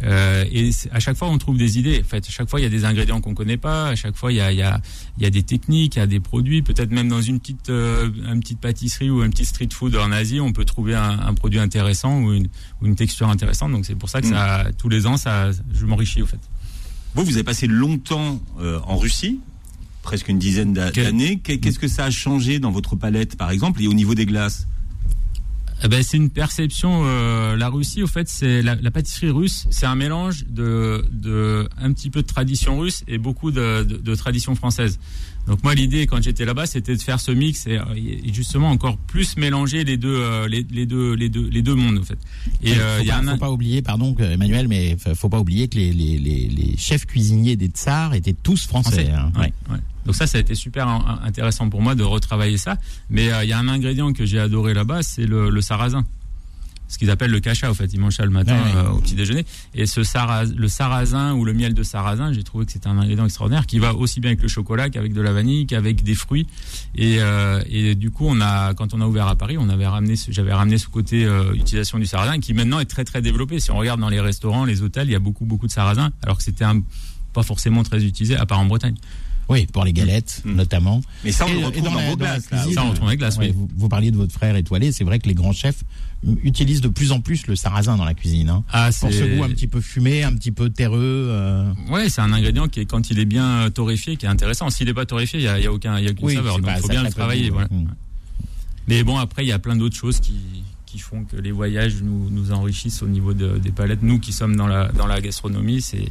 [0.03, 2.01] Euh, et à chaque fois, on trouve des idées.
[2.05, 3.89] En fait, à chaque fois, il y a des ingrédients qu'on connaît pas.
[3.89, 4.81] À chaque fois, il y a, il y a,
[5.19, 6.63] il y a des techniques, il y a des produits.
[6.63, 10.11] Peut-être même dans une petite, euh, une petite pâtisserie ou un petit street food en
[10.11, 12.49] Asie, on peut trouver un, un produit intéressant ou une,
[12.81, 13.73] ou une texture intéressante.
[13.73, 14.31] Donc c'est pour ça que Mm.
[14.31, 16.41] ça, tous les ans, ça, je m'enrichis au fait.
[17.15, 19.41] Vous, vous avez passé longtemps euh, en Russie,
[20.09, 21.39] presque une dizaine d'années.
[21.45, 24.25] Qu'est- Qu'est-ce que ça a changé dans votre palette, par exemple, et au niveau des
[24.25, 24.67] glaces?
[25.85, 27.03] Eh ben, c'est une perception.
[27.05, 29.67] euh, la Russie, au fait, c'est la, la pâtisserie russe.
[29.71, 33.99] C'est un mélange de, de un petit peu de tradition russe et beaucoup de, de,
[33.99, 34.99] de tradition française.
[35.49, 38.97] Donc moi, l'idée quand j'étais là-bas, c'était de faire ce mix et, et justement encore
[38.99, 42.19] plus mélanger les deux, euh, les, les deux, les deux, les deux mondes, en fait.
[42.63, 45.41] Et euh, il y a pas, un, faut pas oublier, pardon, Emmanuel, mais faut pas
[45.41, 49.07] oublier que les, les, les, chefs cuisiniers des tsars étaient tous français.
[49.07, 49.11] Français.
[49.13, 49.33] hein.
[49.41, 49.79] Ouais, ouais.
[50.07, 52.77] Donc ça, ça a été super in- intéressant pour moi de retravailler ça.
[53.11, 56.05] Mais euh, il y a un ingrédient que j'ai adoré là-bas, c'est le, le sarrasin.
[56.89, 57.71] Ce qu'ils appellent le cacha.
[57.71, 59.45] Au fait, ils mangent ça le matin Ouais, euh, au petit déjeuner.
[59.75, 62.99] Et ce sarrasin, le sarrasin ou le miel de sarrasin, j'ai trouvé que c'était un
[62.99, 66.15] ingrédient extraordinaire qui va aussi bien avec le chocolat qu'avec de la vanille, qu'avec des
[66.15, 66.47] fruits.
[66.95, 69.87] Et, euh, et du coup, on a, quand on a ouvert à Paris, on avait
[69.87, 73.61] ramené, j'avais ramené ce côté euh, utilisation du sarrasin qui maintenant est très très développé.
[73.61, 76.11] Si on regarde dans les restaurants, les hôtels, il y a beaucoup beaucoup de sarrasin,
[76.23, 76.65] alors que c'était
[77.33, 78.97] pas forcément très utilisé, à part en Bretagne.
[79.49, 80.55] Oui, pour les galettes Mm.
[80.57, 81.01] notamment.
[81.25, 82.47] Mais ça, on Et- le et retrouve dans, la- vos la glaces.
[82.47, 83.51] cuisine, Ça, on retrouve dans les glaces, oui.
[83.55, 84.93] vous, vous parliez de votre frère étoilé.
[84.93, 85.83] C'est vrai que les grands chefs
[86.23, 88.51] mm, utilisent de plus en plus le sarrasin dans la cuisine.
[88.51, 90.99] Hein, Ah, pour ce goût un petit peu fumé, un petit peu terreux.
[91.31, 94.29] euh, Ouais, c'est un ingrédient qui est quand il est bien euh, torréfié, qui est
[94.29, 94.69] intéressant.
[94.71, 96.27] S'il n'est pas torréfié, il y a, il y a aucun, il y a aucune
[96.27, 96.57] Oui, saveur.
[96.57, 97.51] Donc, pas- faut bien le travailler.
[97.51, 97.69] voilà.
[97.71, 97.87] Mm.
[98.87, 100.35] Mais bon, après, il y a plein d'autres choses qui,
[100.87, 104.03] qui font que les voyages nous, nous enrichissent au niveau de- des palettes.
[104.03, 106.09] Nous qui sommes dans la, dans la gastronomie, c'est,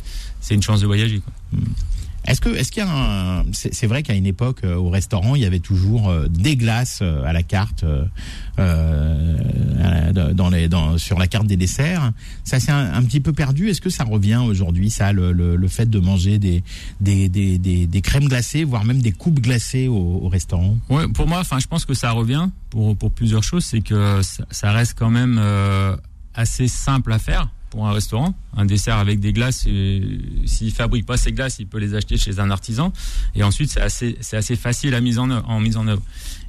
[0.54, 1.20] une chance de voyager.
[1.20, 1.60] Quoi.
[2.28, 4.90] Est-ce que, est-ce qu'il y a un, c'est, c'est vrai qu'à une époque euh, au
[4.90, 7.86] restaurant, il y avait toujours euh, des glaces euh, à la carte,
[8.60, 12.12] euh, dans les, dans, sur la carte des desserts.
[12.44, 13.70] Ça s'est un, petit peu perdu.
[13.70, 16.64] Est-ce que ça revient aujourd'hui, ça, le, le, le fait de manger des,
[17.00, 20.78] des, des, des, des crèmes glacées, voire même des coupes glacées au, au restaurant?
[20.90, 23.64] Ouais, pour moi, enfin, je pense que ça revient pour, pour plusieurs choses.
[23.64, 25.96] C'est que ça, ça reste quand même euh,
[26.34, 28.34] assez simple à faire pour un restaurant.
[28.56, 32.18] Un dessert avec des glaces, euh, s'il fabrique pas ses glaces, il peut les acheter
[32.18, 32.92] chez un artisan.
[33.36, 36.02] Et ensuite, c'est assez, c'est assez facile à mise en œuvre, en mise en œuvre.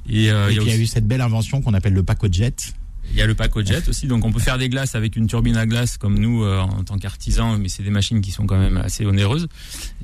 [0.09, 1.61] Et, euh, Et il y a puis il y a aussi- eu cette belle invention
[1.61, 2.73] qu'on appelle le paco jet.
[3.11, 5.27] Il y a le pack jet aussi, donc on peut faire des glaces avec une
[5.27, 8.45] turbine à glace comme nous euh, en tant qu'artisans, mais c'est des machines qui sont
[8.45, 9.47] quand même assez onéreuses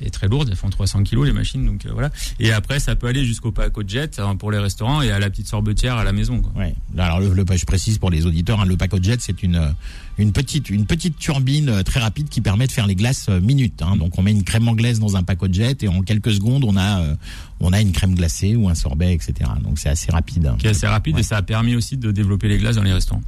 [0.01, 2.09] et très lourdes, elles font 300 kilos les machines, donc euh, voilà.
[2.39, 5.29] Et après ça peut aller jusqu'au pack jet hein, pour les restaurants et à la
[5.29, 6.41] petite sorbetière à la maison.
[6.41, 6.51] Quoi.
[6.61, 6.75] Ouais.
[6.97, 9.69] Alors le, le- je précise pour les auditeurs, hein, le paco jet, c'est une euh,
[10.17, 13.81] une petite une petite turbine très rapide qui permet de faire les glaces minutes.
[13.81, 13.97] Hein.
[13.97, 16.77] Donc on met une crème anglaise dans un paco jet et en quelques secondes on
[16.77, 17.03] a
[17.59, 19.49] on a une crème glacée ou un sorbet, etc.
[19.61, 20.45] Donc c'est assez rapide.
[20.47, 20.55] hein.
[20.59, 21.21] Qui est assez rapide Ouais.
[21.21, 23.23] et ça a permis aussi de développer les glaces dans les restaurants.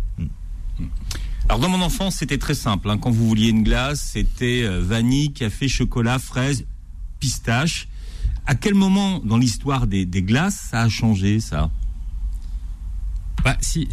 [1.50, 2.90] Alors dans mon enfance, c'était très simple.
[2.90, 2.98] hein.
[2.98, 6.66] Quand vous vouliez une glace, c'était euh, vanille, café, chocolat, fraise,
[7.20, 7.88] pistache.
[8.46, 11.70] À quel moment dans l'histoire des, des glaces ça a changé ça?
[13.44, 13.88] Bah, si,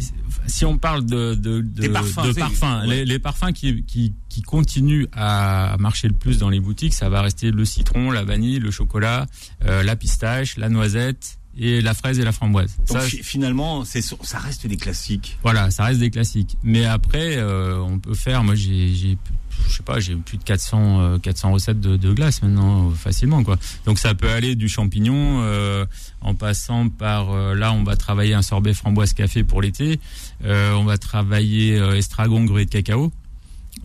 [0.47, 2.87] si on parle de, de, de, Des parfums, de c'est- parfums, ouais.
[2.87, 7.09] les, les parfums qui, qui, qui continuent à marcher le plus dans les boutiques, ça
[7.09, 9.27] va rester le citron, la vanille, le chocolat,
[9.65, 12.75] euh, la pistache, la noisette et la fraise et la framboise.
[12.87, 15.37] Donc Ça, finalement, c'est ça reste des classiques.
[15.43, 16.57] voilà, ça reste des classiques.
[16.63, 18.43] Mais après, euh, on peut faire.
[18.43, 22.41] Moi, j'ai, je sais pas, j'ai plus de 400, euh, 400 recettes de, de glace
[22.41, 23.57] maintenant, euh, facilement, quoi.
[23.85, 25.85] Donc, ça peut aller du champignon, euh,
[26.21, 27.31] en passant par.
[27.31, 29.99] euh, là, on va travailler un sorbet framboise café pour l'été.
[30.43, 33.11] Euh, on va travailler euh, estragon gruet de cacao.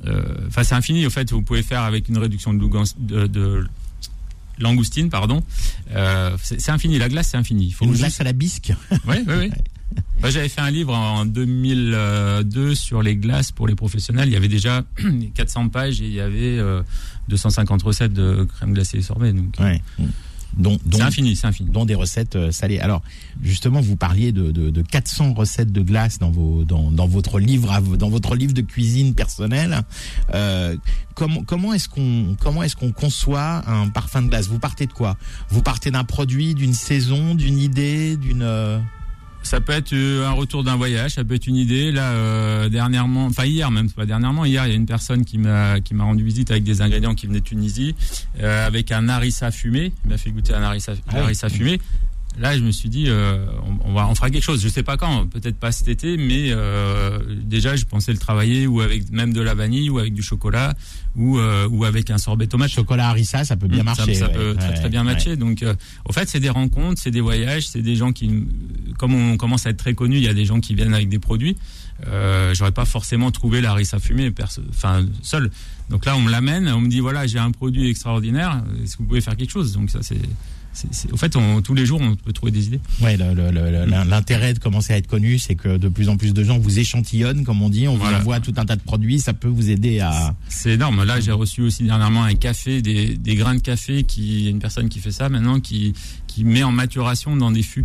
[0.06, 1.06] Euh, Enfin, c'est infini.
[1.06, 3.66] Au fait, vous pouvez faire avec une réduction de, de, de
[4.61, 5.42] langoustine, pardon.
[5.94, 6.99] Euh, c'est, infini.
[6.99, 7.66] La glace, c'est infini.
[7.66, 8.73] Il faut Une juste- glace à la bisque.
[9.09, 9.51] oui, oui, oui.
[10.20, 14.29] Bah, J'avais fait un livre en 2002 sur les glaces pour les professionnels.
[14.29, 14.85] Il y avait déjà
[15.35, 16.83] 400 pages et il y avait euh,
[17.29, 19.33] 250 recettes de crème glacée et sorbet.
[19.33, 19.83] Donc, Ouais.
[20.56, 21.70] Dont, dont, c'est infini, infini.
[21.70, 22.80] dont des recettes euh, salées.
[22.80, 23.02] Alors,
[23.42, 27.38] justement, vous parliez de, de, de 400 recettes de glace dans vos dans, dans votre
[27.38, 29.82] livre dans votre livre de cuisine personnelle.
[30.34, 30.76] Euh,
[31.14, 34.48] comment comment est-ce qu'on comment est-ce qu'on conçoit un parfum de glace?
[34.48, 35.16] Vous partez de quoi?
[35.48, 38.78] Vous partez d'un produit, d'une saison, d'une idée, d'une euh,
[39.42, 41.90] Ça peut être euh, un retour d'un voyage, ça peut être une idée.
[41.90, 45.24] Là, euh, dernièrement, enfin hier même, c'est pas dernièrement, hier, il y a une personne
[45.24, 47.94] qui m'a qui m'a rendu visite avec des ingrédients qui venaient de Tunisie,
[48.40, 49.92] euh, avec un harissa fumé.
[50.05, 51.18] Il m'a fait goûter un harissa, Ah oui.
[51.20, 51.81] harissa fumé.
[52.38, 53.45] Là, je me suis dit, euh,
[53.85, 54.62] on, on va, on fera quelque chose.
[54.62, 58.66] Je sais pas quand, peut-être pas cet été, mais euh, déjà, je pensais le travailler
[58.66, 60.75] ou avec même de la vanille, ou avec du chocolat,
[61.16, 62.71] ou euh, ou avec un sorbet tomate.
[62.71, 64.14] chocolat harissa Ça peut bien Mm, marcher.
[64.14, 64.33] Ça, ça ouais.
[64.35, 65.12] peut très, Ouais, très bien ouais.
[65.12, 65.37] matcher.
[65.37, 65.75] Donc, euh,
[66.09, 68.31] au fait, c'est des rencontres, c'est des voyages, c'est des gens qui,
[68.99, 71.09] comme on commence à être très connu, il y a des gens qui viennent avec
[71.09, 71.57] des produits.
[72.07, 75.51] Euh, J'aurais pas forcément trouvé la fumer, perso- enfin seul.
[75.90, 78.62] Donc là, on me l'amène, on me dit voilà, j'ai un produit extraordinaire.
[78.83, 79.73] Est-ce que vous pouvez faire quelque chose?
[79.73, 80.16] Donc ça, c'est,
[81.12, 82.80] au fait, on- tous les jours, on peut trouver des idées.
[83.02, 86.42] Ouais, le- l'intérêt de commencer à être connu, c'est que de plus en plus de
[86.44, 88.16] gens vous échantillonnent, comme on dit, on Voilà.
[88.18, 90.35] vous envoie tout un tas de produits, ça peut vous aider à.
[90.48, 91.04] C'est énorme.
[91.04, 94.88] Là, j'ai reçu aussi dernièrement un café, des, des grains de café, qui une personne
[94.88, 95.92] qui fait ça maintenant, qui
[96.26, 97.85] qui met en maturation dans des fûts.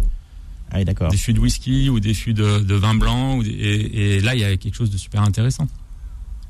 [0.72, 1.10] Ah, oui, d'accord.
[1.10, 3.38] des fûts de whisky ou des fûts de, de vin blanc.
[3.38, 5.68] Ou des- et, et là, il y a quelque chose de super intéressant.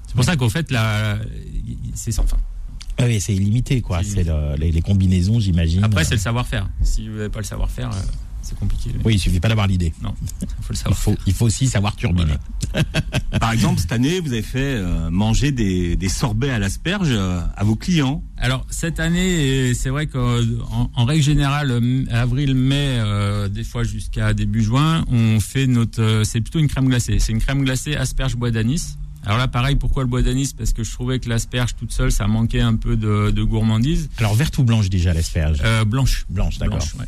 [0.08, 1.17] C'est pour ça qu'au fait, là,
[1.93, 2.38] c'est sans fin.
[2.98, 4.02] Ah oui, c'est illimité, quoi.
[4.04, 5.84] C'est C'est le- les, les combinaisons, j'imagine.
[5.84, 6.68] Après, c'est le savoir-faire.
[6.82, 8.00] Si vous n'avez pas le savoir-faire, euh,
[8.42, 8.92] c'est compliqué.
[9.04, 9.92] Oui, il suffit pas d'avoir l'idée.
[10.02, 10.98] Non, il faut le Il savoir.
[10.98, 12.36] faut, il faut aussi savoir turbiner.
[13.40, 17.42] Par exemple, cette année, vous avez fait euh, manger des, des sorbets à l'asperge euh,
[17.58, 18.24] à vos clients.
[18.38, 20.40] Alors cette année, c'est vrai qu'en
[20.94, 21.82] en règle générale,
[22.12, 26.22] avril, mai, euh, des fois jusqu'à début juin, on fait notre.
[26.26, 27.20] c'est plutôt une crème glacée.
[27.20, 28.98] C'est une crème glacée asperge bois d'anis.
[29.26, 30.54] Alors là, pareil, pourquoi le bois d'anis?
[30.58, 34.10] Parce que je trouvais que l'asperge toute seule, ça manquait un peu de, de gourmandise.
[34.18, 35.60] Alors verte ou blanche déjà l'asperge?
[35.64, 36.26] Euh, blanche.
[36.30, 36.78] Blanche, d'accord.
[36.78, 37.06] Blanche, ouais.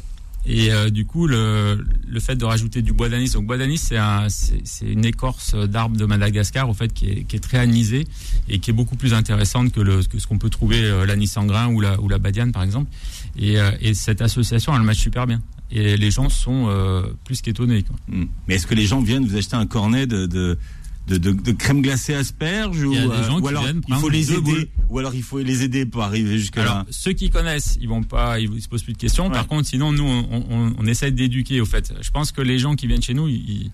[0.49, 3.77] Et euh, du coup, le, le fait de rajouter du bois d'anis, donc bois d'anis,
[3.77, 7.39] c'est un, c'est, c'est une écorce d'arbre de Madagascar, au fait, qui est, qui est
[7.39, 8.07] très anisée
[8.47, 11.35] et qui est beaucoup plus intéressante que, le, que ce qu'on peut trouver euh, l'anis
[11.35, 12.89] en grain ou la, ou la badiane, par exemple.
[13.37, 15.41] Et, euh, et cette association, elle match super bien.
[15.69, 17.83] Et les gens sont euh, plus qu'étonnés.
[17.83, 17.97] Quoi.
[18.07, 18.27] Hmm.
[18.47, 20.57] Mais est-ce que les gens viennent vous acheter un cornet de, de,
[21.07, 24.67] de, de- de crème glacée asperge ou, euh, ou alors il faut les aider boules.
[24.89, 26.85] ou alors il faut les aider pour arriver Alors, là.
[26.89, 29.27] ceux qui connaissent, ils vont pas, ils, se posent plus de questions.
[29.27, 29.31] Ouais.
[29.33, 31.61] Par contre, sinon, nous, on, on, on essaie d'éduquer.
[31.61, 33.71] Au fait, je pense que les gens qui viennent chez nous, ils-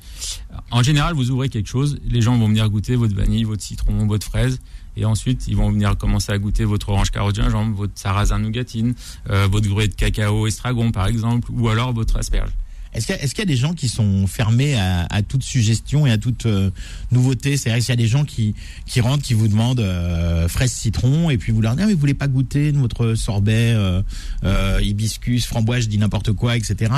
[0.71, 4.05] en général, vous ouvrez quelque chose, les gens vont venir goûter votre vanille, votre citron,
[4.05, 4.59] votre fraise,
[4.95, 8.93] et ensuite, ils vont venir commencer à goûter votre orange carotte gingembre, votre sarrasin nougatine,
[9.31, 12.51] euh, votre gruyère de cacao estragon, par exemple, ou alors votre asperge.
[12.93, 16.05] Est-ce qu'il y, qu'il y a des gens qui sont fermés à, à toute suggestion
[16.07, 16.69] et à toute euh,
[17.11, 17.57] nouveauté?
[17.57, 18.53] C'est-à-dire qu'il y a des gens qui,
[18.85, 21.93] qui rentrent, qui vous demandent euh, fraise citron, et puis vous leur dites ah, mais
[21.93, 24.01] vous voulez pas goûter notre sorbet euh,
[24.43, 26.91] euh, hibiscus, framboise, je dis n'importe quoi, etc.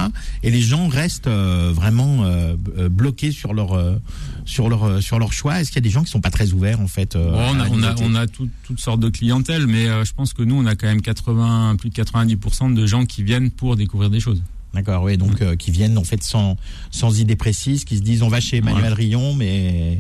[0.44, 2.56] Et les gens restent euh, vraiment euh,
[2.90, 3.96] bloqués sur leur euh,
[4.46, 5.60] sur leur sur leur choix.
[5.62, 7.60] Est-ce qu'il y a des gens qui sont pas très ouverts en fait Bon, on,
[7.60, 10.34] à a, on, a, on a tout- toutes sortes de clientèle, mais euh, je pense
[10.34, 13.76] que nous, on a quand même 80, plus de 90% de gens qui viennent pour
[13.76, 14.42] découvrir des choses.
[14.76, 16.58] D'accord, oui, donc euh, qui viennent en fait sans
[16.92, 20.00] sans idée précise, qui se disent on va chez Emmanuel Rion, mais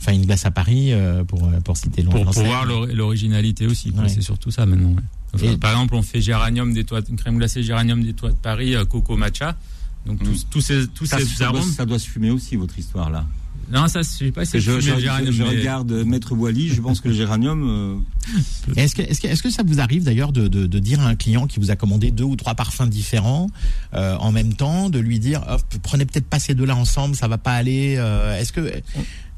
[0.00, 3.90] enfin une glace à Paris euh, pour euh, pour citer pour, pour voir l'originalité aussi.
[3.90, 4.08] Ouais.
[4.08, 4.90] C'est surtout ça maintenant.
[4.90, 5.02] ouais.
[5.34, 8.30] Enfin, Et- par exemple, on fait géranium des toits, une crème glacée géranium des toits
[8.30, 9.54] de Paris, euh, coco matcha.
[10.06, 10.48] Donc tous, Mm.
[10.50, 13.26] tous ces tous Ça, ces ça doit, ça doit se fumer aussi votre histoire là.
[13.70, 16.80] Non, ça, je sais pas si c'est je, le je- mais- regarde Maître Boily, je
[16.80, 17.68] pense que le géranium.
[17.68, 21.00] euh, Est-ce que, est-ce que, est-ce que ça vous arrive d'ailleurs de, de, de dire
[21.00, 23.48] à un client qui vous a commandé deux ou trois parfums différents
[23.94, 27.26] euh, en même temps, de lui dire oh, prenez peut-être pas ces deux-là ensemble, ça
[27.28, 27.96] va pas aller.
[27.98, 28.70] euh, est-ce que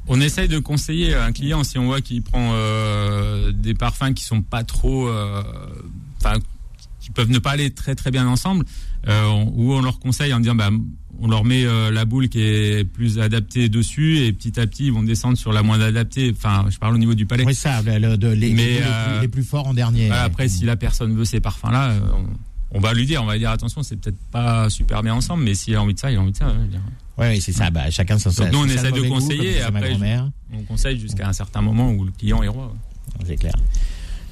[0.07, 4.23] On essaye de conseiller un client si on voit qu'il prend euh, des parfums qui
[4.23, 5.41] sont pas trop, euh,
[6.19, 6.35] enfin,
[6.99, 8.65] qui peuvent ne pas aller très très bien ensemble,
[9.07, 10.69] euh, on- ou on leur conseille en disant, bah,
[11.21, 14.85] on leur met euh, la boule qui est plus adaptée dessus et petit à petit
[14.87, 16.33] ils vont descendre sur la moins adaptée.
[16.35, 17.43] Enfin, je parle au niveau du palais.
[17.45, 20.07] oui ça, le- de- les, Mais, les, euh, plus, les plus forts en dernier.
[20.07, 21.99] Voilà, après, si la personne veut ces parfums-là, euh,
[22.71, 25.13] on, on va lui dire, on va lui dire attention, c'est peut-être pas super bien
[25.13, 26.45] ensemble, mais s'il a envie de ça, il a envie de ça.
[26.47, 26.81] hein, je veux dire.
[27.17, 27.69] Oui, oui, c'est ça.
[27.69, 29.95] Bah, chacun son Donc, nous, on essaie de goût, conseiller, ma après.
[30.53, 32.67] On conseille jusqu'à un certain moment où le client est roi.
[32.67, 33.25] ouais.
[33.27, 33.53] C'est clair.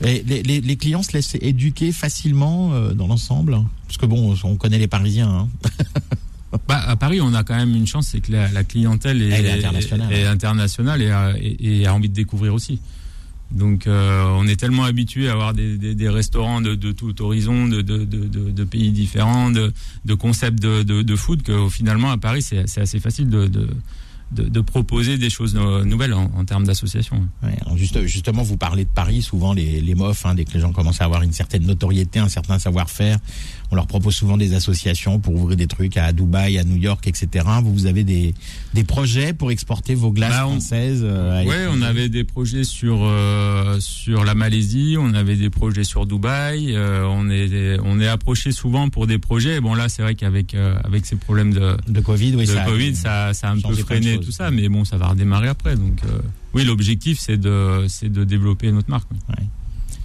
[0.06, 3.58] Et les, les, les clients se laissent éduquer facilement euh, dans l'ensemble
[3.88, 5.30] Parce que bon, on connaît les Parisiens.
[5.30, 5.48] Hein.
[6.68, 9.52] Bah, à Paris, on a quand même une chance, c'est que la, la clientèle est,
[9.52, 10.14] internationale.
[10.14, 12.80] est internationale et, a, et- et a envie de découvrir aussi.
[13.52, 17.22] Donc, euh, on est tellement habitué à avoir des, des- des restaurants de, de tout
[17.22, 19.74] horizon, de, de, pays différents, de,
[20.16, 23.48] concepts de, food, que finalement, à Paris, c'est assez facile de,
[24.32, 27.28] de, de, proposer des choses no- nouvelles en, en termes d'association.
[27.44, 30.60] Ouais, juste, justement, vous parlez de Paris, souvent les, les mofs, hein, dès que les
[30.60, 33.18] gens commencent à avoir une certaine notoriété, un certain savoir-faire,
[33.72, 37.08] on leur propose souvent des associations pour ouvrir des trucs à Dubaï, à New York,
[37.08, 37.46] etc.
[37.64, 38.34] Vous, vous avez des,
[38.74, 42.64] des projets pour exporter vos glaces Bah, on- françaises euh, l'étranger on avait des projets
[42.64, 48.00] sur euh, sur la Malaisie, on avait des projets sur Dubaï, euh, on est on
[48.00, 49.60] est approché souvent pour des projets.
[49.62, 52.64] Bon là, c'est vrai qu'avec euh, avec ces problèmes de, de Covid, oui, de ça.
[52.64, 55.76] Covid, ça ça a un peu freiné tout ça, mais bon, ça va redémarrer après.
[55.76, 56.20] Donc euh,
[56.54, 59.08] oui, l'objectif c'est de c'est de développer notre marque.
[59.30, 59.46] oui.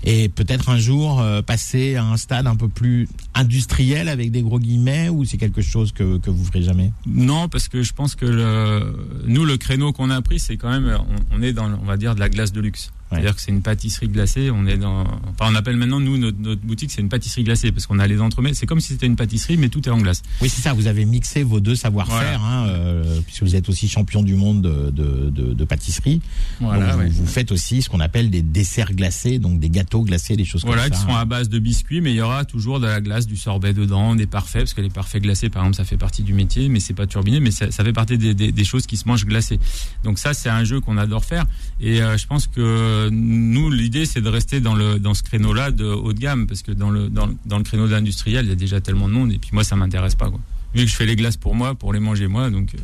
[0.05, 4.43] Et peut-être un jour euh, passer à un stade un peu plus industriel avec des
[4.43, 6.93] gros guillemets, ou c'est quelque chose que, que vous ferez jamais?
[7.07, 8.97] Non, parce que je pense que le,
[9.27, 10.99] nous, le créneau qu'on a pris, c'est quand même,
[11.33, 12.91] on, on est dans, on va dire, de la glace de luxe.
[13.13, 14.51] C'est-à-dire que c'est une pâtisserie glacée.
[14.51, 17.73] On est dans, enfin, on appelle maintenant nous notre, notre boutique, c'est une pâtisserie glacée
[17.73, 18.55] parce qu'on a les entremets.
[18.55, 20.23] C'est comme si c'était une pâtisserie, mais tout est en glace.
[20.41, 20.73] Oui, c'est ça.
[20.73, 24.63] Vous avez mixé vos deux savoir-faire, hein, euh, puisque vous êtes aussi champion du monde
[24.63, 26.21] de, de, de- de pâtisserie.
[26.61, 27.09] Voilà, Donc, ouais.
[27.09, 30.45] vous, vous faites aussi ce qu'on appelle des desserts glacés, donc des gâteaux glacés, des
[30.45, 31.07] choses Voilà, comme qui ça.
[31.09, 33.73] sont à base de biscuits, mais il y aura toujours de la glace, du sorbet
[33.73, 36.69] dedans, des parfaits, parce que les parfaits glacés, par exemple, ça fait partie du métier,
[36.69, 39.07] mais c'est pas turbiné, mais ça, ça fait partie des, des- des choses qui se
[39.09, 39.59] mangent glacées.
[40.05, 41.45] Donc ça, c'est un jeu qu'on adore faire,
[41.81, 45.71] et euh, je pense que nous, l'idée, c'est de rester dans le dans ce créneau-là
[45.71, 48.49] de haut de gamme, parce que dans le dans, dans le créneau de l'industriel, il
[48.49, 50.41] y a déjà tellement de monde, et puis moi, ça m'intéresse pas, quoi.
[50.75, 52.75] Vu que je fais les glaces pour moi, pour les manger moi, donc.
[52.75, 52.79] euh,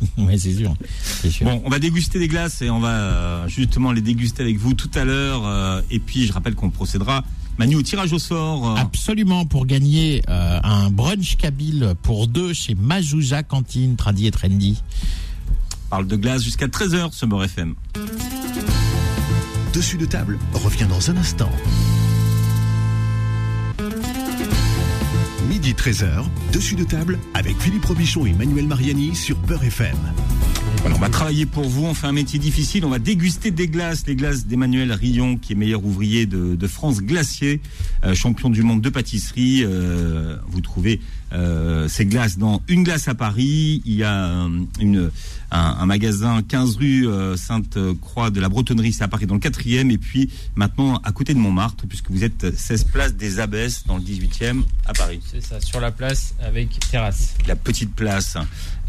[0.18, 0.74] Oui, c'est sûr.
[1.42, 4.74] Bon, on va déguster des glaces et on va euh, justement les déguster avec vous
[4.74, 5.42] tout à l'heure.
[5.46, 7.24] euh, et puis, je rappelle qu'on procédera
[7.58, 8.70] Manu, au tirage au sort.
[8.70, 14.30] euh, Absolument, pour gagner euh, un brunch kabyle pour deux chez Majouja Cantine, Tradi et
[14.30, 14.80] Trendy.
[15.90, 17.74] parle de glace jusqu'à 13h, Summer FM.
[19.72, 21.50] Dessus de table revient dans un instant.
[25.48, 29.96] Midi 13h, dessus de table avec Philippe Robichon et Manuel Mariani sur Peur FM.
[30.86, 34.06] On va travailler pour vous, on fait un métier difficile, on va déguster des glaces,
[34.06, 37.60] les glaces d'Emmanuel Rillon, qui est meilleur ouvrier de, de France glacier,
[38.04, 39.64] euh, champion du monde de pâtisserie.
[39.64, 41.00] Euh, vous trouvez
[41.32, 44.48] euh, ces glaces dans Une glace à Paris, il y a euh,
[44.80, 45.10] une,
[45.50, 49.40] un, un magasin 15 rue euh, Sainte-Croix de la Bretonnerie, c'est à Paris dans le
[49.40, 53.84] 4e, et puis maintenant à côté de Montmartre, puisque vous êtes 16 place des Abbesses
[53.86, 55.20] dans le 18e à Paris.
[55.30, 57.34] C'est ça, sur la place avec terrasse.
[57.46, 58.36] la petite place.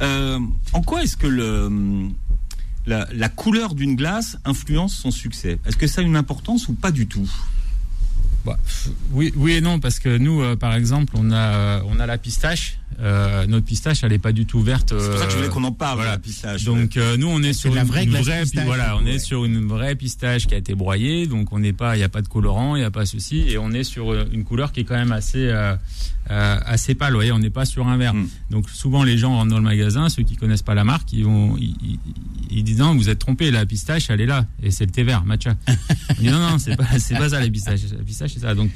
[0.02, 0.40] Euh,
[0.74, 1.70] en quoi est-ce que le,
[2.86, 5.60] la, la couleur d'une glace influence son succès?
[5.66, 7.30] Est-ce que ça a une importance ou pas du tout?
[8.46, 8.58] Bah,
[9.12, 12.06] oui, oui et non, parce que nous, euh, par exemple, on a, euh, on a
[12.06, 12.78] la pistache.
[13.02, 14.90] Euh, notre pistache, elle n'est pas du tout verte.
[14.98, 16.12] C'est pour ça que je voulais euh, qu'on en parle, voilà.
[16.12, 16.64] la pistache.
[16.66, 19.14] Donc euh, nous, on est sur une, vraie une glace vraie, pistache, voilà, on ouais.
[19.16, 22.04] est sur une vraie pistache qui a été broyée, donc on n'est pas, il n'y
[22.04, 24.72] a pas de colorant, il n'y a pas ceci, et on est sur une couleur
[24.74, 25.76] qui est quand même assez, euh,
[26.32, 27.12] euh, assez pâle.
[27.14, 28.14] Vous voyez, on n'est pas sur un vert.
[28.14, 28.28] Mm.
[28.50, 31.24] Donc souvent les gens rentrent dans le magasin, ceux qui connaissent pas la marque, ils
[31.24, 32.00] vont, ils, ils-
[32.52, 35.04] ils disent non, vous êtes trompé, la pistache, elle est là, et c'est le thé
[35.04, 35.56] vert, matcha.
[36.24, 37.40] non, non, c'est pas, c'est pas ça.
[37.40, 37.80] La pistache,
[38.34, 38.56] c'est ça.
[38.56, 38.70] Donc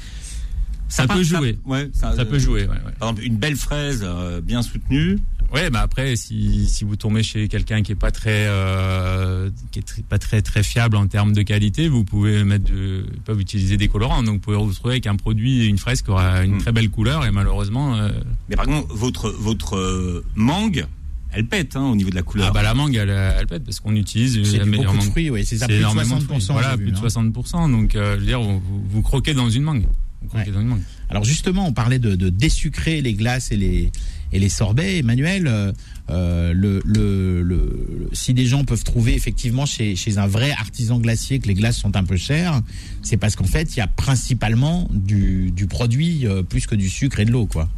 [0.88, 1.58] ça, peut jouer.
[1.64, 2.92] ouais, ça, Ça peut jouer, ouais, ouais.
[2.98, 5.18] Par exemple, une belle fraise euh, bien soutenue.
[5.52, 9.78] Ouais, bah après, si, si vous tombez chez quelqu'un qui est pas très, euh, qui
[9.78, 13.40] est très- pas très très fiable en termes de qualité, vous pouvez mettre, de, peuvent
[13.40, 14.22] utiliser des colorants.
[14.22, 16.58] Donc vous pouvez vous retrouver avec un produit, une fraise qui aura une Mm.
[16.60, 18.10] très belle couleur et malheureusement, euh,
[18.48, 20.86] Mais par contre, votre, votre mangue,
[21.34, 22.48] elle pète hein, au niveau de la couleur.
[22.48, 25.04] ah bah la mangue, elle, elle pète parce qu'on utilise C'est la meilleure mangue.
[25.10, 26.26] fruits, oui, c'est énormément de 60%.
[26.26, 26.46] fruits.
[26.50, 27.00] Voilà, plus de hein.
[27.06, 27.70] 60%.
[27.70, 29.86] Donc, euh, je veux dire, vous, croquez dans une mangue.
[30.22, 30.54] Vous croquez Ouais.
[30.54, 30.82] dans une mangue.
[31.10, 33.90] Alors justement, on parlait de, de désucrer les glaces et les
[34.32, 34.98] et les sorbets.
[34.98, 35.70] Emmanuel, euh,
[36.10, 40.98] euh, le, le, le- si des gens peuvent trouver effectivement chez, chez un vrai artisan
[40.98, 42.60] glacier que les glaces sont un peu chères,
[43.02, 46.88] c'est parce qu'en fait, il y a principalement du, du produit euh, plus que du
[46.88, 47.68] sucre et de l'eau, quoi.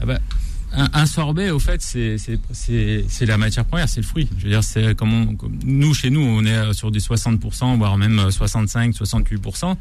[0.00, 0.18] Ah bah,
[0.72, 4.28] un, un sorbet, au fait, c'est la matière première, c'est le fruit.
[4.38, 7.76] Je veux dire, c'est comme, on- comme nous chez nous, on est sur des 60%,
[7.76, 9.76] voire même euh, 65, 68%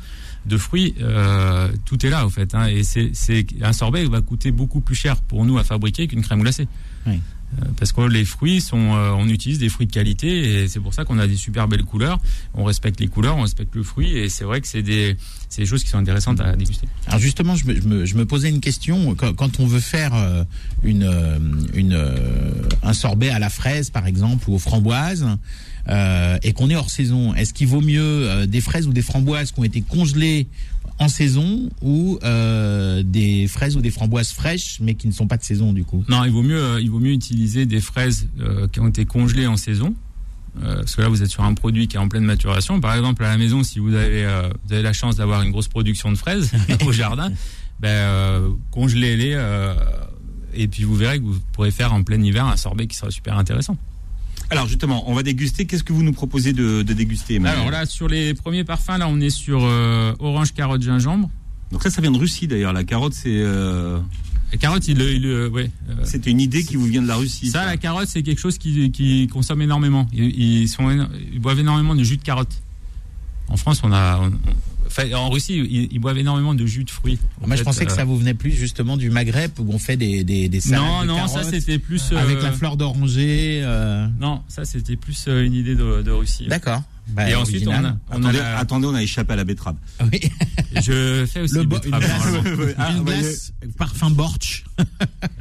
[0.45, 0.95] de fruits.
[1.01, 2.53] euh, tout est là, au fait.
[2.55, 2.65] hein.
[2.67, 6.21] et c'est c'est un sorbet va coûter beaucoup plus cher pour nous à fabriquer qu'une
[6.21, 6.67] crème glacée.
[7.05, 7.19] Oui.
[7.59, 10.79] Euh, Parce que les fruits sont, euh, on utilise des fruits de qualité et c'est
[10.79, 12.19] pour ça qu'on a des super belles couleurs.
[12.53, 15.17] On respecte les couleurs, on respecte le fruit et c'est vrai que c'est des,
[15.49, 16.87] c'est des choses qui sont intéressantes à déguster.
[17.07, 19.79] Alors justement, je me, je me, je me posais une question quand, quand on veut
[19.79, 20.43] faire euh,
[20.83, 21.39] une, euh,
[21.73, 25.25] une, euh, un sorbet à la fraise, par exemple, ou aux framboises,
[25.87, 27.33] euh, et qu'on est hors saison.
[27.33, 30.47] Est-ce qu'il vaut mieux des fraises ou des framboises qui ont été congelées
[30.99, 35.37] en saison ou euh, des fraises ou des framboises fraîches mais qui ne sont pas
[35.37, 36.03] de saison du coup?
[36.09, 39.47] Non, il vaut mieux, il vaut mieux utiliser des fraises euh, qui ont été congelées
[39.47, 39.95] en saison.
[40.63, 42.79] Euh, parce que là, vous êtes sur un produit qui est en pleine maturation.
[42.79, 45.51] Par exemple, à la maison, si vous avez, euh, vous avez la chance d'avoir une
[45.51, 46.51] grosse production de fraises
[46.85, 47.31] au jardin,
[47.79, 49.73] ben, euh, congelez-les euh,
[50.53, 53.11] et puis vous verrez que vous pourrez faire en plein hiver un sorbet qui sera
[53.11, 53.77] super intéressant.
[54.49, 55.65] Alors justement, on va déguster.
[55.65, 58.97] Qu'est-ce que vous nous proposez de, de déguster Emmanuel Alors là, sur les premiers parfums,
[58.97, 59.61] là, on est sur
[60.19, 61.29] orange, carotte, gingembre.
[61.71, 62.73] Donc ça, ça vient de Russie d'ailleurs.
[62.73, 63.43] La carotte, c'est
[64.51, 67.15] La carotte, il, il, euh, ouais, euh, c'était une idée qui vous vient de la
[67.17, 67.49] Russie.
[67.49, 70.07] Ça, la carotte, c'est quelque chose qui, qui consomme énormément.
[70.11, 72.61] Ils, ils sont, éno- ils boivent énormément de jus de carotte.
[73.47, 76.83] En France, on a, on- on- enfin, en Russie, ils, ils boivent énormément de jus
[76.83, 77.19] de fruits.
[77.45, 79.97] Moi, je pensais que euh, ça vous venait plus justement du Maghreb où on fait
[79.97, 82.11] des, des, des salades Non, de non, ça c'était plus.
[82.13, 83.61] avec euh, la fleur d'oranger.
[83.63, 86.47] euh, Non, ça c'était plus euh, une idée de, de Russie.
[86.47, 86.81] D'accord.
[87.11, 89.75] Bah, Et ensuite, on a, Attendez, la- attendez, on a échappé à la betterave.
[90.11, 90.19] Oui.
[90.75, 92.03] je fais aussi Le bo- betterave,
[92.45, 92.75] une glace-.
[92.77, 94.63] Ah, une glace parfum borch.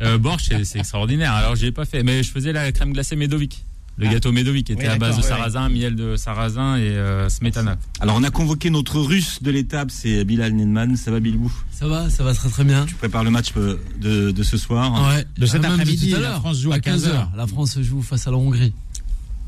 [0.01, 1.33] Euh, Borch, c'est- c'est extraordinaire.
[1.33, 3.65] Alors, j'ai pas fait, mais je faisais la crème glacée Médovic.
[3.97, 4.13] Le Ah.
[4.13, 7.77] gâteau Médovic qui était Oui, à base de sarrasin, miel de sarrasin et euh, smetana.
[7.99, 10.95] Alors on a convoqué notre russe de l'étape, c'est Bilal Nenman.
[10.97, 12.87] Ça va Bilbou Ça va, ça va très très bien.
[12.87, 15.09] Tu prépares le match euh, de, de ce soir.
[15.09, 15.25] Ouais.
[15.37, 16.35] De cet Ah, après-midi, la.
[16.37, 17.29] France joue à 15 heures.
[17.37, 18.73] La France joue face à la Hongrie.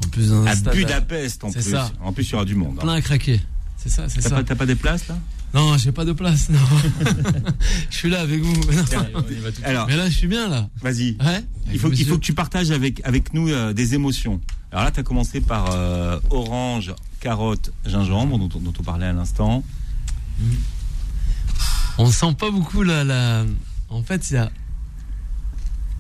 [0.04, 1.62] En plus À Budapest en plus.
[1.62, 1.90] ça.
[2.02, 2.76] En plus, il y aura du monde.
[2.78, 2.82] hein.
[2.82, 3.40] plein à craquer.
[3.76, 4.36] C'est ça, c'est T'as ça.
[4.36, 5.18] pas, t'as pas des places là?
[5.52, 6.48] Non, j'ai pas de place.
[6.50, 6.58] Non.
[7.90, 8.54] je suis là avec vous.
[9.64, 10.68] Alors, Mais là, je suis bien là.
[10.80, 11.16] vas-y.
[11.24, 11.44] Ouais.
[11.72, 14.40] Il faut, il faut que tu partages avec, avec nous euh, des émotions.
[14.70, 19.06] Alors là, tu as commencé par euh, orange, carotte, gingembre, dont, on- dont on parlait
[19.06, 19.64] à l'instant.
[21.98, 23.02] On sent pas beaucoup là.
[23.04, 23.44] La...
[23.88, 24.50] En fait, il y a.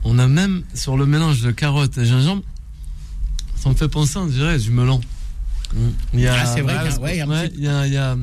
[0.04, 2.42] On a même sur le mélange de carottes et gingembre,
[3.60, 5.00] ça me fait penser, on dirait, du melon.
[6.14, 7.28] Il y a, Ah, c'est vrai Ouais, qu'il y a- ouais, il y a un
[7.28, 8.16] ouais, petit- il y a- il y a-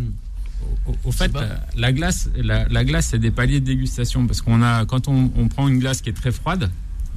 [0.88, 1.48] au, au fait, euh,
[1.78, 5.32] la glace, la, la glace, c'est des paliers de dégustation parce qu'on a, quand on,
[5.38, 6.70] on prend une glace qui est très froide,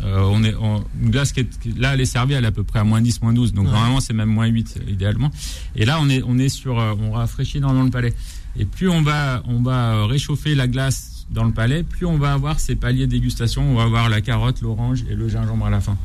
[0.03, 1.49] euh, on est, on- une glace qui est,
[1.79, 3.67] là, elle est servie, elle est à peu près à moins 10, moins 12, donc
[3.67, 3.73] Ouais.
[3.73, 5.31] normalement c'est même moins 8 euh, idéalement.
[5.75, 8.15] Et là, on est, on est sur, euh, on rafraîchit énormément le palais.
[8.57, 12.33] Et plus on va, on va réchauffer la glace dans le palais, plus on va
[12.33, 13.63] avoir ces paliers de dégustation.
[13.63, 15.97] On va avoir la carotte, l'orange et le gingembre à la fin.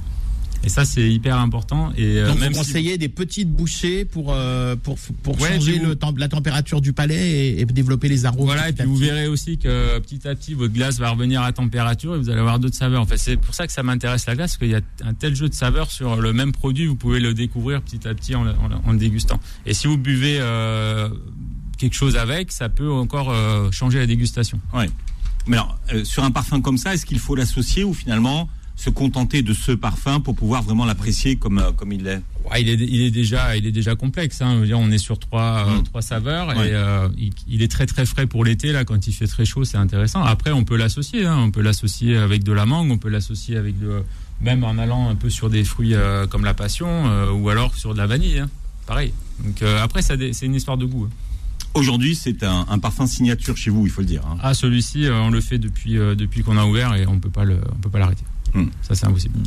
[0.66, 1.92] Et ça, c'est hyper important.
[1.96, 5.54] Et euh, Donc, même vous si- conseillez des petites bouchées pour euh, pour pour Ouais,
[5.54, 8.46] changer vous- le temps, la température du palais et, et développer les arômes.
[8.46, 11.52] Voilà, et puis vous verrez aussi que petit à petit, votre glace va revenir à
[11.54, 13.02] température et vous allez avoir d'autres saveurs.
[13.02, 15.14] En fait, c'est pour ça que ça m'intéresse la glace, parce qu'il y a un
[15.14, 18.34] tel jeu de saveurs sur le même produit, vous pouvez le découvrir petit à petit
[18.36, 19.40] en, le- en le- en le dégustant.
[19.68, 21.10] Et si vous buvez euh,
[21.78, 24.60] quelque chose avec, ça peut encore euh, changer la dégustation.
[25.48, 28.90] Mais alors, euh, sur un parfum comme ça, est-ce qu'il faut l'associer ou finalement se
[28.90, 32.22] contenter de ce parfum pour pouvoir vraiment l'apprécier comme, euh, comme il est
[32.52, 34.42] Ouais, il, est, il, est déjà, il est déjà complexe.
[34.42, 34.62] Hein.
[34.66, 35.84] Dire, on est sur trois, euh, Mm.
[35.84, 36.70] trois saveurs Ouais.
[36.70, 38.72] et euh, il, il est très très frais pour l'été.
[38.72, 40.22] Là, quand il fait très chaud, c'est intéressant.
[40.24, 41.26] Après, on peut l'associer.
[41.26, 41.38] Hein.
[41.40, 44.04] On peut l'associer avec de la mangue, on peut l'associer avec de,
[44.42, 47.94] même en allant un peu sur des fruits euh, comme la passion ou alors sur
[47.94, 48.40] de la vanille.
[48.40, 48.50] Hein.
[48.86, 49.12] Pareil.
[49.44, 51.08] Donc après, c'est une histoire de goût.
[51.74, 54.22] Aujourd'hui, c'est un, un parfum signature chez vous, il faut le dire.
[54.44, 57.44] Ah, celui-ci, on le fait depuis depuis qu'on a ouvert et on on peut pas
[58.00, 58.24] l'arrêter.
[58.54, 58.66] Mm.
[58.82, 59.40] Ça, c'est impossible.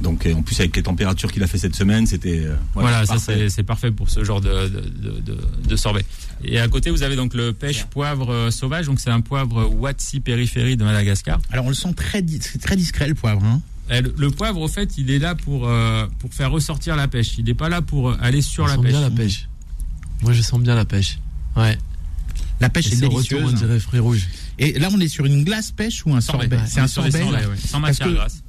[0.00, 2.40] Donc, en plus, avec les températures qu'il a fait cette semaine, c'était.
[2.44, 3.34] euh, Voilà, ça parfait.
[3.36, 5.38] c'est c'est parfait pour ce genre de, de, de, de-
[5.68, 6.04] de sorbet.
[6.42, 8.86] Et à côté, vous avez donc le pêche poivre euh, sauvage.
[8.86, 11.40] Donc c'est un poivre Watsi périphérie de Madagascar.
[11.50, 12.22] Alors on le sent très
[12.60, 13.42] très discret le poivre.
[13.44, 13.60] Hein.
[13.88, 17.06] Et le, le poivre, au fait, il est là pour euh, pour faire ressortir la
[17.06, 17.38] pêche.
[17.38, 18.90] Il n'est pas là pour aller sur On la sent pêche.
[18.90, 19.48] bien la pêche.
[20.22, 21.18] Moi, je sens bien la pêche.
[21.56, 21.78] Ouais.
[22.60, 23.44] La pêche Et est retour, délicieuse.
[23.44, 24.26] on dirait fruits rouges.
[24.58, 26.48] Et là on est sur une glace pêche ou un Sorbet.
[26.66, 27.10] C'est un sorbet.
[27.10, 28.42] sorbets, ouais, sans Parce matière que- grasse.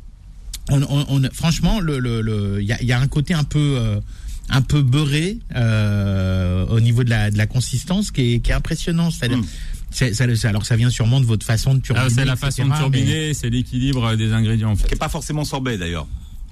[0.70, 3.36] On, on- on- franchement, le, le, le- il y a, il y a un côté
[3.36, 3.99] un peu, euh,
[4.49, 8.56] un peu beurré euh, au niveau de la, de la consistance qui est, qui est
[8.56, 9.12] impressionnant.
[9.12, 9.45] C'est-à-dire, Mm.
[9.91, 12.08] c'est- ça- ça- alors ça vient sûrement de votre façon de turbiner.
[12.08, 14.88] Ah, c'est la etc., façon de mais- turbiner, c'est l'équilibre des ingrédients en fait.
[14.88, 16.08] Qui n'est pas forcément sorbet d'ailleurs.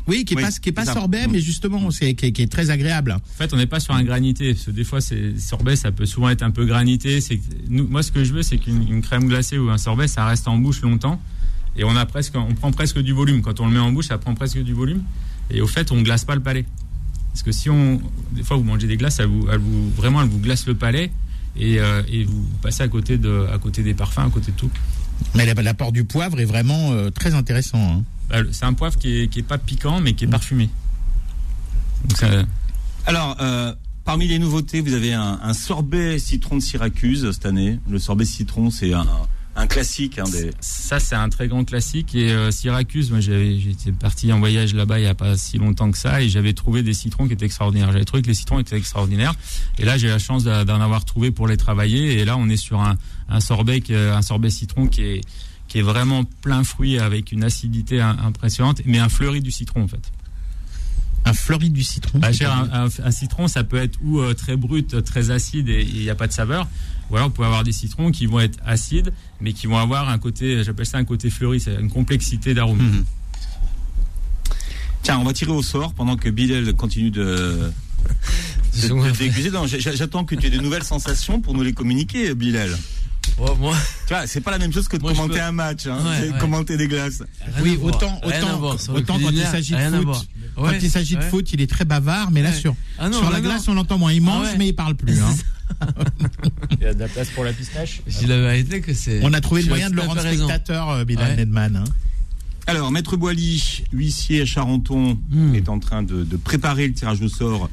[0.08, 0.94] Oui, qui est Oui, pas, qui est pas ça.
[0.94, 1.32] sorbet, Mm.
[1.32, 3.14] mais justement, c'est qui, est- qui est très agréable.
[3.14, 4.54] En fait, on n'est pas sur un granité.
[4.54, 7.22] Parce que des fois, c'est sorbet, ça peut souvent être un peu granité.
[7.22, 9.78] C'est que- nous, moi, ce que je veux, c'est qu'une une crème glacée ou un
[9.78, 11.22] sorbet, ça reste en bouche longtemps.
[11.78, 13.42] Et on a presque, on prend presque du volume.
[13.42, 15.02] Quand on le met en bouche, ça prend presque du volume.
[15.50, 16.66] Et au fait, on glace pas le palais.
[17.32, 18.00] Parce que si on,
[18.32, 20.76] des fois, vous mangez des glaces, elles vous, elles vous- vraiment, elles vous glacent le
[20.76, 21.12] palais.
[21.56, 24.58] Et, euh, et vous passez à côté de, à côté des parfums, à côté de
[24.58, 24.70] tout.
[25.36, 27.80] Mais la- l'apport du poivre est vraiment euh, très intéressant.
[28.00, 28.04] hein.
[28.30, 30.70] Bah, C'est un poivre qui est, qui est pas piquant, mais qui est parfumé.
[32.06, 32.28] Donc ça,
[33.06, 33.74] Alors, euh,
[34.06, 37.80] parmi les nouveautés, vous avez un, un sorbet citron de Syracuse cette année.
[37.90, 39.06] Le sorbet citron, c'est un,
[39.56, 40.18] un classique.
[40.20, 40.52] hein, des...
[40.62, 42.16] Ça, c'est un très grand classique.
[42.16, 45.92] Et euh, Syracuse, moi, j'étais parti en voyage là-bas il n'y a pas si longtemps
[45.92, 47.92] que ça, et j'avais trouvé des citrons qui étaient extraordinaires.
[47.92, 49.34] J'avais trouvé que les citrons étaient extraordinaires.
[49.80, 52.20] Et là, j'ai la chance d'en avoir trouvé pour les travailler.
[52.20, 52.98] Et là, on est sur un,
[53.30, 55.22] un sorbet, est- un sorbet citron qui est
[55.70, 59.84] qui est vraiment plein fruit avec une acidité im- impressionnante, mais un fleuri du citron
[59.84, 60.12] en fait.
[61.34, 62.20] Un fleuri du citron.
[62.20, 65.68] Bah, cher, un, un- un citron, ça peut être ou euh, très brut, très acide
[65.70, 66.68] et il n'y a pas de saveur.
[67.10, 69.12] Ou alors, vous pouvez avoir des citrons qui vont être acides,
[69.42, 72.78] mais qui vont avoir un côté, j'appelle ça un côté fleuri, c'est une complexité d'arôme.
[72.82, 73.06] Mhm.
[75.02, 77.72] Tiens, on va tirer au sort pendant que Bilal continue de,
[78.82, 79.52] de, de déguster.
[79.52, 82.78] Non, j'- J'attends que tu aies de nouvelles sensations pour nous les communiquer, Bilal.
[83.40, 83.76] Oh, moi,
[84.08, 85.98] Tu vois, c'est pas la même chose que de Moi, commenter peux- un match, hein,
[86.04, 86.38] Ouais, ouais.
[86.40, 87.24] commenter des glaces.
[87.42, 88.76] rien Oui, autant, autant, voir.
[88.94, 90.28] Autant quand il s'agit de foot.
[90.56, 91.30] Quand Ouais, il s'agit de ouais.
[91.30, 93.74] foot, il est très bavard, mais là sur, Ah non, sur la non, glace, on
[93.74, 94.14] l'entend moins.
[94.14, 94.58] Il mange, ouais.
[94.58, 95.20] mais il parle plus.
[95.20, 95.34] hein.
[96.72, 98.02] Il y a de la place pour la pistache?
[98.06, 99.22] Je dis la vérité que c'est.
[99.24, 101.36] On a trouvé le moyen de le à rendre spectateur, euh, Bilal.
[101.38, 101.76] Nedman.
[101.78, 101.84] hein.
[102.68, 105.56] Alors, Maître Boily, huissier à Charenton, Hmm.
[105.56, 107.70] est en train de préparer le tirage au sort.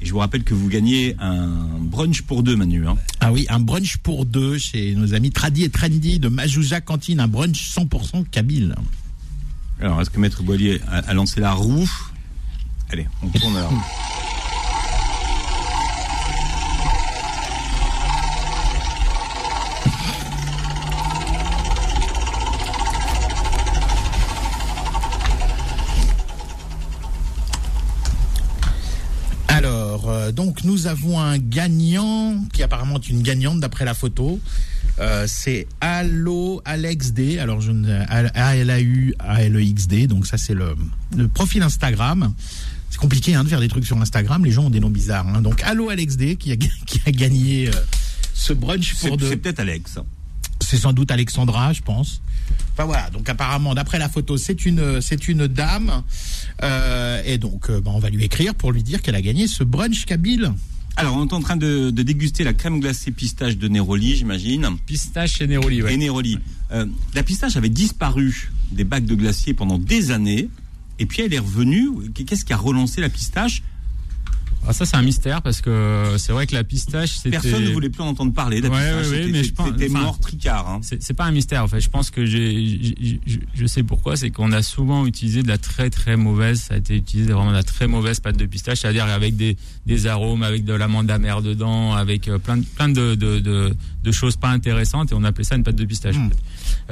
[0.00, 1.48] Et je vous rappelle que vous gagnez un
[1.80, 2.86] brunch pour deux, Manu.
[2.86, 2.96] hein.
[3.20, 7.18] Ah oui, un brunch pour deux chez nos amis Tradi et Trendy de Majouja Cantine,
[7.20, 8.74] un brunch 100% kabyle.
[9.80, 11.88] Alors, est-ce que Maître Boily a, a lancé la roue?
[12.90, 13.82] Allez, on tourne la roue.
[29.48, 34.38] Alors, euh, donc nous avons un gagnant qui apparemment est une gagnante d'après la photo.
[35.00, 37.40] Euh, c'est Allo Alex D.
[37.40, 37.72] Alors je
[38.06, 40.06] A L A U A L E X D.
[40.06, 40.76] Donc ça c'est le,
[41.16, 42.32] le profil Instagram.
[42.88, 44.44] C'est compliqué hein, de faire des trucs sur Instagram.
[44.44, 45.26] Les gens ont des noms bizarres.
[45.26, 45.42] hein.
[45.42, 47.72] Donc Allo Alex D qui a, qui a gagné euh,
[48.32, 49.28] ce brunch pour deux.
[49.30, 49.98] c'est peut-être Alex.
[50.60, 52.20] C'est sans doute Alexandra, je pense.
[52.72, 56.02] Enfin voilà, donc apparemment, d'après la photo, c'est une, c'est une dame.
[56.62, 59.46] Euh, et donc, euh, bah, on va lui écrire pour lui dire qu'elle a gagné
[59.46, 60.52] ce brunch kabyle.
[60.96, 64.68] Alors, on est en train de, de déguster la crème glacée pistache de Neroli, j'imagine.
[64.84, 65.94] Pistache et Neroli, ouais.
[65.94, 66.38] Et Neroli.
[66.72, 70.48] Euh, la pistache avait disparu des bacs de glacier pendant des années.
[70.98, 71.88] Et puis elle est revenue.
[72.14, 73.62] Qu'est-ce qui a relancé la pistache?
[74.66, 77.30] Ah, ça, c'est un mystère parce que c'est vrai que la pistache, c'était.
[77.30, 78.60] Personne ne voulait plus en entendre parler.
[78.60, 80.68] La Ouais, pistache, ouais, ouais, C'était- mais je pense- C'était mort tricard.
[80.68, 80.80] hein.
[80.82, 81.80] C'est pas un mystère en fait.
[81.80, 83.18] Je pense que j'ai,
[83.54, 84.16] je- sais pourquoi.
[84.16, 86.60] C'est qu'on a souvent utilisé de la très très mauvaise.
[86.60, 89.56] Ça a été utilisé vraiment de la très mauvaise pâte de pistache, c'est-à-dire avec des,
[89.86, 93.74] des arômes, avec de l'amande amère dedans, avec euh, plein de, plein de, de, de,
[94.04, 95.12] de choses pas intéressantes.
[95.12, 96.16] Et on appelait ça une pâte de pistache.
[96.16, 96.28] Mm.
[96.30, 96.36] fait.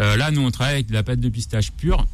[0.03, 2.07] Euh, là, nous on travaille avec de la pâte de pistache pure.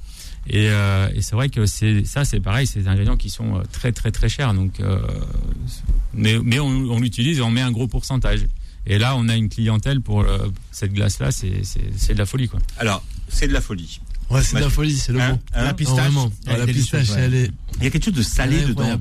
[0.48, 3.56] Et, euh, et c'est vrai que c'est ça, c'est pareil, c'est des ingrédients qui sont
[3.58, 4.52] euh, très très très chers.
[4.54, 4.98] Donc, euh,
[6.14, 8.40] mais mais on, on l'utilise et on met un gros pourcentage.
[8.84, 12.26] Et là, on a une clientèle pour euh, cette glace-là, c'est c'est c'est de la
[12.26, 12.58] folie quoi.
[12.78, 14.00] Alors, c'est de la folie.
[14.30, 15.38] Ouais, c'est de la folie, c'est le hein, mot.
[15.54, 16.12] hein, La pistache,
[16.46, 17.20] elle est la pistache, ouais.
[17.20, 17.50] elle est.
[17.78, 19.00] Il y a quelque chose de salé dedans.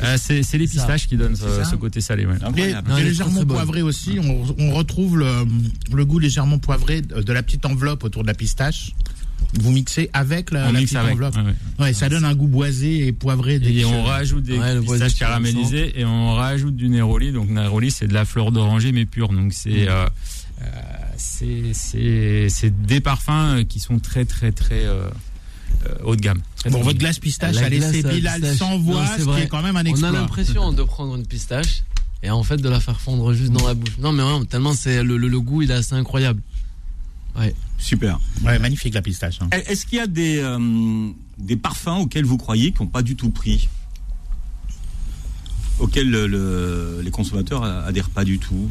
[0.00, 0.72] Euh, c'est c'est les ça.
[0.72, 1.64] pistaches qui donnent ce, ça.
[1.64, 2.24] ce côté salé.
[2.24, 2.36] Ouais.
[2.56, 2.72] Et.
[2.88, 4.18] Non, légèrement poivré aussi.
[4.20, 5.44] On, on retrouve le,
[5.92, 8.92] le goût légèrement poivré de la petite enveloppe autour de la pistache.
[9.60, 11.12] Vous mixez avec la, On la mixe petite avec.
[11.14, 11.36] enveloppe.
[11.36, 11.54] ouais, ouais.
[11.86, 13.60] Ouais, ça donne un goût boisé et poivré.
[13.62, 17.32] Et on rajoute des Ouais, pistaches qui caramélisées et on rajoute du néroli.
[17.32, 19.28] Donc néroli, c'est de la fleur d'oranger mais pure.
[19.32, 20.06] Donc c'est euh,
[20.62, 25.08] euh, c'est des parfums qui sont très très très euh,
[26.04, 26.40] haut de gamme.
[26.56, 29.12] Très Bon, votre glace pistache, La elle est glace à la Bilal sans voix, c'est
[29.12, 29.42] ce qui vrai.
[29.44, 30.08] est quand même un On exploit.
[30.08, 31.82] a l'impression de prendre une pistache
[32.22, 33.98] et en fait de la faire fondre juste dans la bouche.
[33.98, 36.40] Non, mais vraiment, tellement c'est le, le, le goût, il est assez incroyable.
[37.78, 38.18] Super.
[38.44, 39.38] Ouais, magnifique la pistache.
[39.42, 39.48] hein.
[39.52, 43.14] Est-ce qu'il y a des, euh, des parfums auxquels vous croyez qui n'ont pas du
[43.16, 43.68] tout pris?
[45.80, 48.70] Auxquels le- le- les consommateurs adhèrent pas du tout?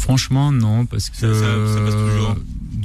[0.00, 2.36] Franchement, non, parce que Ça- ça- ça passe toujours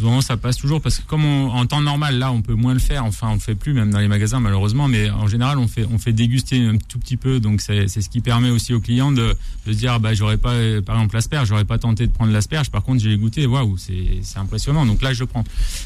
[0.01, 2.73] Non, ça passe toujours parce que comme on- en temps normal, là, on peut moins
[2.73, 3.05] le faire.
[3.05, 4.89] Enfin, on le fait plus, même dans les magasins, malheureusement.
[4.89, 7.39] Mais en général, on fait, on fait déguster un tout petit peu.
[7.39, 9.35] Donc, c'est c'est ce qui permet aussi aux clients de,
[9.65, 10.53] de se dire, bah, j'aurais pas,
[10.85, 12.69] par exemple, l'asperge, j'aurais pas tenté de prendre l'asperge.
[12.69, 14.85] Par contre, j'ai goûté, waouh, c'est c'est impressionnant.
[14.85, 15.45] Donc là, je prends.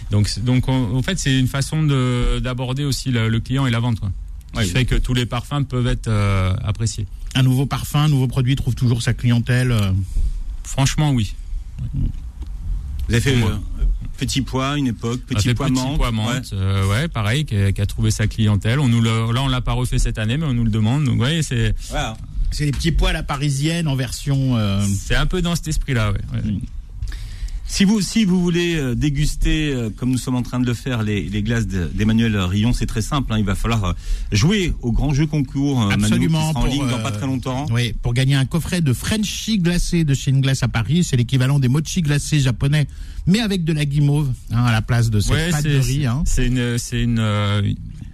[0.09, 3.71] Donc, donc, en en fait, c'est une façon de d'aborder aussi le, le client et
[3.71, 4.11] la vente, quoi.
[4.53, 4.65] Qui Ouais.
[4.65, 7.05] fait que tous les parfums peuvent être euh, appréciés.
[7.35, 9.71] Un nouveau parfum, un nouveau produit trouve toujours sa clientèle.
[9.71, 9.91] euh,
[10.69, 11.33] Franchement, oui.
[11.93, 13.55] Vous avez fait euh,
[14.17, 16.41] petit pois, une époque, On a petit pois petit pois ouais.
[16.53, 18.79] euh, ouais, pareil, qui a, qui a trouvé sa clientèle.
[18.79, 21.05] On nous le, là, on l'a pas refait cette année, mais on nous le demande.
[21.05, 22.15] Donc, ouais, c'est, Voilà.
[22.51, 24.57] C'est les petits pois à la parisienne en version.
[24.57, 26.19] euh, c'est un peu dans cet esprit-là, ouais.
[26.33, 26.53] ouais.
[27.71, 30.73] Si vous, si vous voulez euh, déguster, euh, comme nous sommes en train de le
[30.73, 33.31] faire, les, les glaces de- d'Emmanuel Rion, c'est très simple.
[33.31, 33.93] hein, il va falloir euh,
[34.31, 37.27] jouer au grand jeu concours euh, Manu, qui Absolument, sera en ligne dans pas très
[37.27, 37.67] longtemps.
[37.71, 41.15] Oui, pour gagner un coffret de Frenchy glacé de chez une glace à Paris, c'est
[41.15, 42.87] l'équivalent des mochi glacés japonais,
[43.27, 46.07] mais avec de la guimauve hein, à la place de cette Ouais, pâte de riz.
[46.07, 46.23] Hein.
[46.25, 47.61] c'est une, c'est une, euh,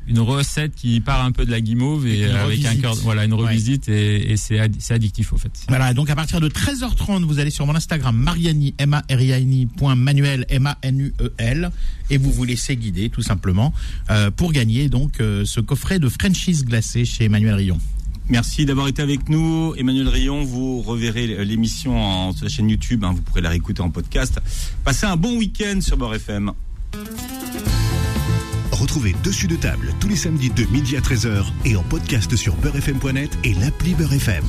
[0.08, 2.96] une recette qui part un peu de la guimauve et Une euh, avec un cœur,
[2.96, 3.42] voilà, une Ouais.
[3.48, 5.52] revisite et, et c'est, addi- c'est addictif, au fait.
[5.68, 9.22] Voilà, donc à partir de 13h30, vous allez sur mon Instagram Mariani, m a r
[9.22, 11.72] i a n i point Manuel, m a n u e l
[12.10, 13.74] et vous vous laissez guider tout simplement
[14.12, 17.80] euh, pour gagner donc euh, ce coffret de Frenchies glacé chez Emmanuel Rion.
[18.30, 19.76] Merci d'avoir été avec nous.
[19.78, 23.04] Emmanuel Rion, vous reverrez l'émission sur la chaîne YouTube.
[23.04, 24.40] hein, vous pourrez la réécouter en podcast.
[24.84, 26.52] Passez un bon week-end sur Beurre FM.
[28.86, 32.56] Retrouvez Dessus de table tous les samedis de midi à 13h et en podcast sur
[32.58, 34.44] beurrefm.net et l'appli Beurre FM.